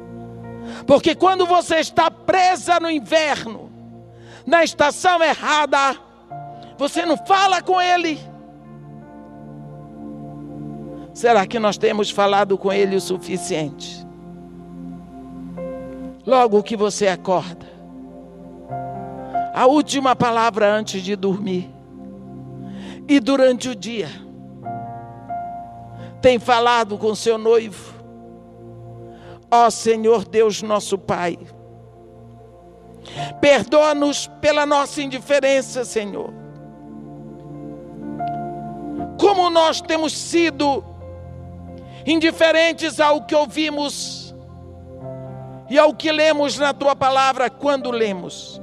Porque 0.88 1.13
quando 1.13 1.45
você 1.45 1.76
está 1.76 2.09
presa 2.09 2.80
no 2.80 2.89
inverno, 2.89 3.70
na 4.45 4.63
estação 4.63 5.22
errada, 5.22 5.95
você 6.78 7.05
não 7.05 7.17
fala 7.17 7.61
com 7.61 7.80
Ele. 7.82 8.20
Será 11.13 11.45
que 11.45 11.59
nós 11.59 11.78
temos 11.78 12.09
falado 12.09 12.57
com 12.57 12.72
Ele 12.72 12.95
o 12.95 13.01
suficiente? 13.01 14.07
Logo 16.26 16.63
que 16.63 16.78
você 16.78 17.07
acorda, 17.07 17.67
a 19.53 19.65
última 19.65 20.15
palavra 20.15 20.72
antes 20.72 21.01
de 21.01 21.15
dormir, 21.15 21.70
e 23.10 23.20
durante 23.20 23.68
o 23.68 23.76
dia, 23.76 24.07
tem 26.22 26.38
falado 26.38 26.95
com 26.95 27.16
seu 27.16 27.39
noivo. 27.39 27.97
Ó 29.49 29.66
oh, 29.66 29.72
Senhor 29.72 30.24
Deus 30.26 30.62
nosso 30.62 30.95
Pai, 30.95 31.39
perdoa-nos 33.41 34.28
pela 34.39 34.64
nossa 34.64 35.01
indiferença, 35.01 35.84
Senhor. 35.84 36.32
Como 39.20 39.49
nós 39.49 39.82
temos 39.82 40.16
sido 40.16 40.84
indiferentes 42.05 42.99
ao 42.99 43.24
que 43.24 43.34
ouvimos 43.34 44.36
e 45.68 45.80
ao 45.80 45.95
que 45.95 46.12
lemos 46.12 46.60
na 46.60 46.74
tua 46.74 46.95
palavra 46.95 47.49
quando 47.49 47.89
lemos. 47.89 48.62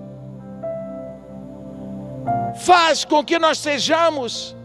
Faz 2.59 3.05
com 3.05 3.25
que 3.25 3.39
nós 3.39 3.59
sejamos 3.59 4.57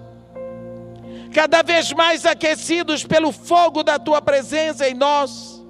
cada 1.33 1.63
vez 1.63 1.91
mais 1.93 2.25
aquecidos 2.25 3.05
pelo 3.05 3.31
fogo 3.31 3.83
da 3.83 3.97
tua 3.97 4.21
presença 4.21 4.87
em 4.87 4.93
nós, 4.93 5.63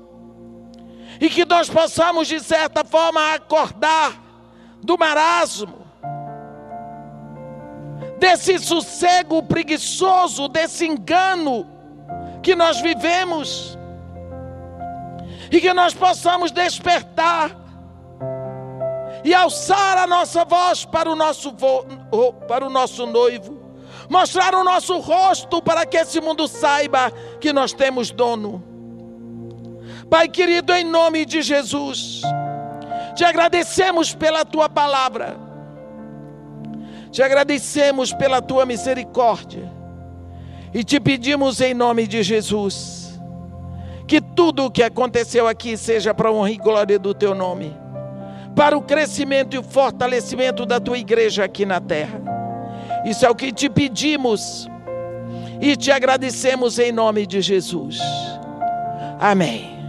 e 1.19 1.29
que 1.29 1.45
nós 1.45 1.69
possamos, 1.69 2.27
de 2.27 2.39
certa 2.39 2.83
forma, 2.83 3.35
acordar 3.35 4.19
do 4.81 4.97
marasmo, 4.97 5.85
desse 8.17 8.57
sossego 8.59 9.43
preguiçoso, 9.43 10.47
desse 10.47 10.85
engano 10.85 11.67
que 12.41 12.55
nós 12.55 12.81
vivemos, 12.81 13.77
e 15.51 15.61
que 15.61 15.73
nós 15.73 15.93
possamos 15.93 16.51
despertar 16.51 17.60
e 19.23 19.33
alçar 19.33 19.97
a 19.97 20.07
nossa 20.07 20.43
voz 20.45 20.85
para 20.85 21.09
o 21.09 21.15
nosso, 21.15 21.53
para 22.47 22.65
o 22.65 22.69
nosso 22.69 23.05
noivo, 23.05 23.59
mostrar 24.09 24.55
o 24.55 24.63
nosso 24.63 24.99
rosto 24.99 25.61
para 25.61 25.85
que 25.85 25.97
esse 25.97 26.19
mundo 26.19 26.47
saiba 26.47 27.11
que 27.39 27.53
nós 27.53 27.73
temos 27.73 28.11
dono. 28.11 28.63
Pai 30.09 30.27
querido, 30.27 30.73
em 30.73 30.83
nome 30.83 31.25
de 31.25 31.41
Jesus, 31.41 32.21
te 33.15 33.23
agradecemos 33.23 34.13
pela 34.13 34.43
tua 34.43 34.67
palavra, 34.67 35.37
te 37.11 37.21
agradecemos 37.21 38.11
pela 38.13 38.41
tua 38.41 38.65
misericórdia. 38.65 39.81
E 40.73 40.83
te 40.83 40.99
pedimos 40.99 41.59
em 41.59 41.73
nome 41.73 42.07
de 42.07 42.23
Jesus 42.23 43.19
que 44.07 44.21
tudo 44.21 44.65
o 44.65 44.71
que 44.71 44.83
aconteceu 44.83 45.47
aqui 45.47 45.77
seja 45.77 46.13
para 46.13 46.31
honra 46.31 46.51
e 46.51 46.57
glória 46.57 46.99
do 46.99 47.13
teu 47.13 47.33
nome, 47.33 47.75
para 48.61 48.77
o 48.77 48.81
crescimento 48.83 49.55
e 49.55 49.57
o 49.57 49.63
fortalecimento 49.63 50.67
da 50.67 50.79
tua 50.79 50.95
igreja 50.95 51.43
aqui 51.43 51.65
na 51.65 51.81
terra. 51.81 52.21
Isso 53.03 53.25
é 53.25 53.29
o 53.29 53.33
que 53.33 53.51
te 53.51 53.67
pedimos 53.67 54.69
e 55.59 55.75
te 55.75 55.91
agradecemos 55.91 56.77
em 56.77 56.91
nome 56.91 57.25
de 57.25 57.41
Jesus. 57.41 57.99
Amém. 59.19 59.80